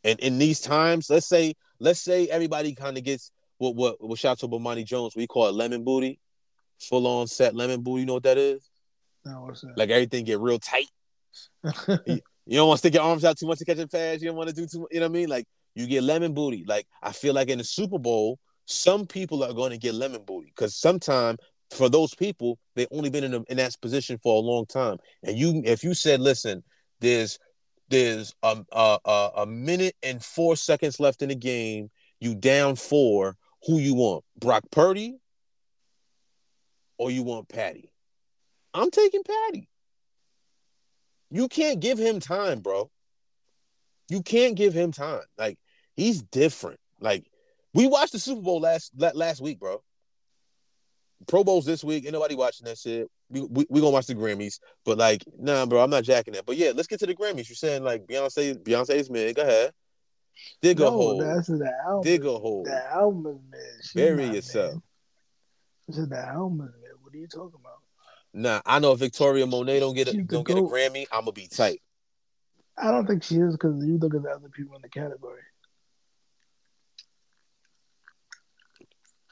[0.04, 3.32] And in these times, let's say let's say everybody kind of gets
[3.62, 6.20] what what what shout to Bomani Jones, we call it lemon booty,
[6.80, 8.02] full on set lemon booty.
[8.02, 8.68] You know what that is?
[9.24, 9.78] No, what's that?
[9.78, 10.88] Like everything get real tight.
[12.08, 14.20] you, you, don't want to stick your arms out too much to catch a pass.
[14.20, 14.80] You don't want to do too.
[14.80, 15.30] Much you know what I mean?
[15.30, 15.46] Like
[15.76, 16.66] you get lemon booty.
[16.68, 20.24] Like I feel like in the Super Bowl, some people are going to get lemon
[20.26, 21.38] booty because sometimes
[21.70, 24.98] for those people they only been in, a, in that position for a long time.
[25.22, 26.64] And you, if you said, listen,
[27.00, 27.38] there's
[27.90, 31.92] there's a, a, a minute and four seconds left in the game.
[32.20, 33.36] You down four
[33.66, 35.18] who you want, Brock Purdy
[36.98, 37.92] or you want Patty?
[38.74, 39.68] I'm taking Patty.
[41.30, 42.90] You can't give him time, bro.
[44.10, 45.22] You can't give him time.
[45.38, 45.58] Like
[45.96, 46.80] he's different.
[47.00, 47.26] Like
[47.74, 49.82] we watched the Super Bowl last last week, bro.
[51.28, 52.04] Pro Bowls this week.
[52.04, 53.10] Ain't nobody watching that shit.
[53.30, 56.46] We, we, we gonna watch the Grammys, but like, nah, bro, I'm not jacking that.
[56.46, 57.48] But yeah, let's get to the Grammys.
[57.48, 59.34] You're saying like Beyonce, Beyonce's man.
[59.34, 59.72] Go ahead.
[60.62, 61.18] Dig no, a hole.
[61.20, 62.04] That's the album.
[62.04, 62.64] Dig a hole.
[62.64, 63.80] The album, man.
[63.96, 64.74] Bury yourself.
[64.74, 64.84] Man.
[65.88, 66.74] This is the album, man.
[67.02, 67.80] What are you talking about?
[68.34, 71.48] Nah, I know Victoria Monet don't get a don't get a Grammy, I'm gonna be
[71.48, 71.82] tight.
[72.78, 75.42] I don't think she is because you look at the other people in the category.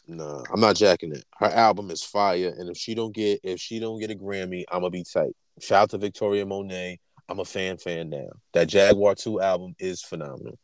[0.06, 1.24] No, I'm not jacking it.
[1.38, 4.66] Her album is fire, and if she don't get if she don't get a Grammy,
[4.70, 5.36] I'm gonna be tight.
[5.62, 7.00] Shout out to Victoria Monet.
[7.30, 8.30] I'm a fan fan now.
[8.54, 10.58] That Jaguar 2 album is phenomenal.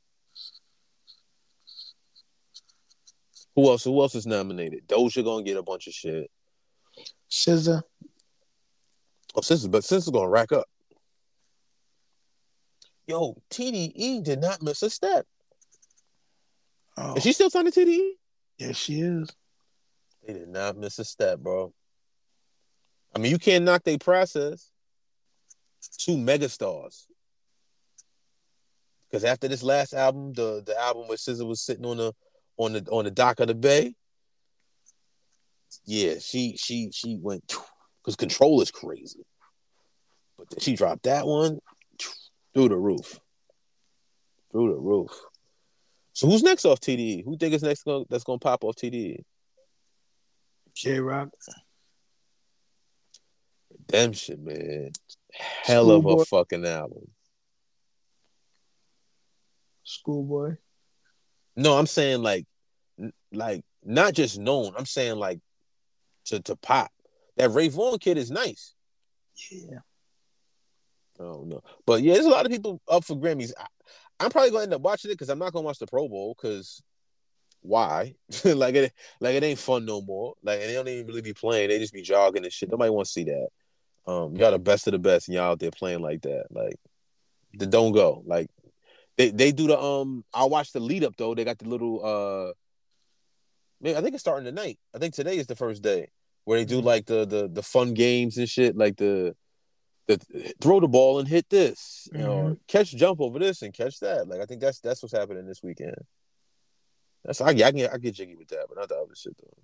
[3.56, 3.84] Who else?
[3.86, 4.88] Who else is nominated?
[4.88, 6.30] Doja gonna get a bunch of shit.
[7.32, 7.82] SZA.
[9.36, 10.66] Oh, SZA, but SZA's gonna rack up.
[13.08, 15.26] Yo, TDE did not miss a step.
[16.98, 17.16] Oh.
[17.16, 17.34] Is she oh.
[17.34, 18.12] still signed to TDE?
[18.58, 19.30] Yes, she is.
[20.26, 21.74] They did not miss a step, bro.
[23.16, 24.72] I mean, you can't knock their process.
[25.98, 27.06] Two megastars.
[29.10, 32.14] Because after this last album, the the album where SZA was sitting on the
[32.58, 33.94] on the on the dock of the bay,
[35.86, 37.54] yeah, she she she went
[38.02, 39.26] because control is crazy.
[40.38, 41.60] But she dropped that one
[42.54, 43.20] through the roof.
[44.52, 45.12] Through the roof.
[46.14, 47.26] So who's next off TDE?
[47.26, 49.24] Who think is next gonna, that's gonna pop off TDE?
[50.74, 51.30] Jay Rock.
[53.72, 54.92] Redemption, man.
[55.64, 57.12] Hell of a fucking album.
[59.84, 60.56] Schoolboy.
[61.56, 62.46] No, I'm saying like,
[63.32, 64.74] like not just known.
[64.78, 65.40] I'm saying like
[66.26, 66.92] to to pop.
[67.38, 68.74] That Ray Vaughn kid is nice.
[69.52, 69.80] Yeah.
[71.20, 73.54] I don't know, but yeah, there's a lot of people up for Grammys.
[73.58, 76.10] I, am probably gonna end up watching it because I'm not gonna watch the Pro
[76.10, 76.82] Bowl because
[77.62, 78.16] why?
[78.44, 80.34] like it, like it ain't fun no more.
[80.44, 82.70] Like they don't even really be playing; they just be jogging and shit.
[82.70, 83.48] Nobody want to see that.
[84.08, 86.46] Um, y'all the best of the best, and y'all out there playing like that.
[86.52, 86.76] Like,
[87.54, 88.24] the don't go.
[88.26, 88.50] Like,
[89.18, 90.24] they they do the um.
[90.34, 91.36] I watched the lead up though.
[91.36, 92.54] They got the little uh.
[93.82, 94.80] Man, I think it's starting tonight.
[94.94, 96.10] I think today is the first day
[96.46, 96.88] where they do mm-hmm.
[96.88, 99.36] like the the the fun games and shit, like the
[100.08, 100.18] the
[100.62, 102.54] throw the ball and hit this, you know, mm-hmm.
[102.68, 104.28] catch jump over this and catch that.
[104.28, 105.96] Like I think that's that's what's happening this weekend.
[107.24, 109.58] That's I, I can I get jiggy with that, but not the other shit though.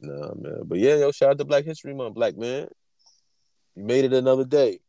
[0.00, 0.62] Nah, man.
[0.64, 2.68] But yeah, yo, shout out to Black History Month, black man.
[3.74, 4.80] You made it another day.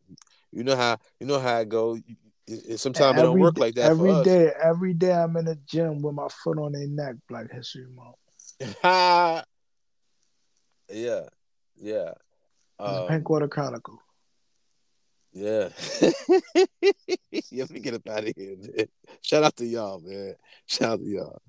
[0.54, 1.98] You know how you know how it go.
[2.76, 3.92] Sometimes it don't work like that.
[3.92, 7.16] Every day, every day I'm in the gym with my foot on their neck.
[7.28, 8.16] Black History Month.
[10.92, 11.22] yeah,
[11.76, 12.12] yeah.
[12.80, 14.00] Um, Pinkwater Chronicle.
[15.34, 15.70] Yeah.
[17.32, 18.86] yeah, let me get up out of here, man.
[19.22, 20.36] Shout out to y'all, man.
[20.68, 21.42] Shout out to y'all.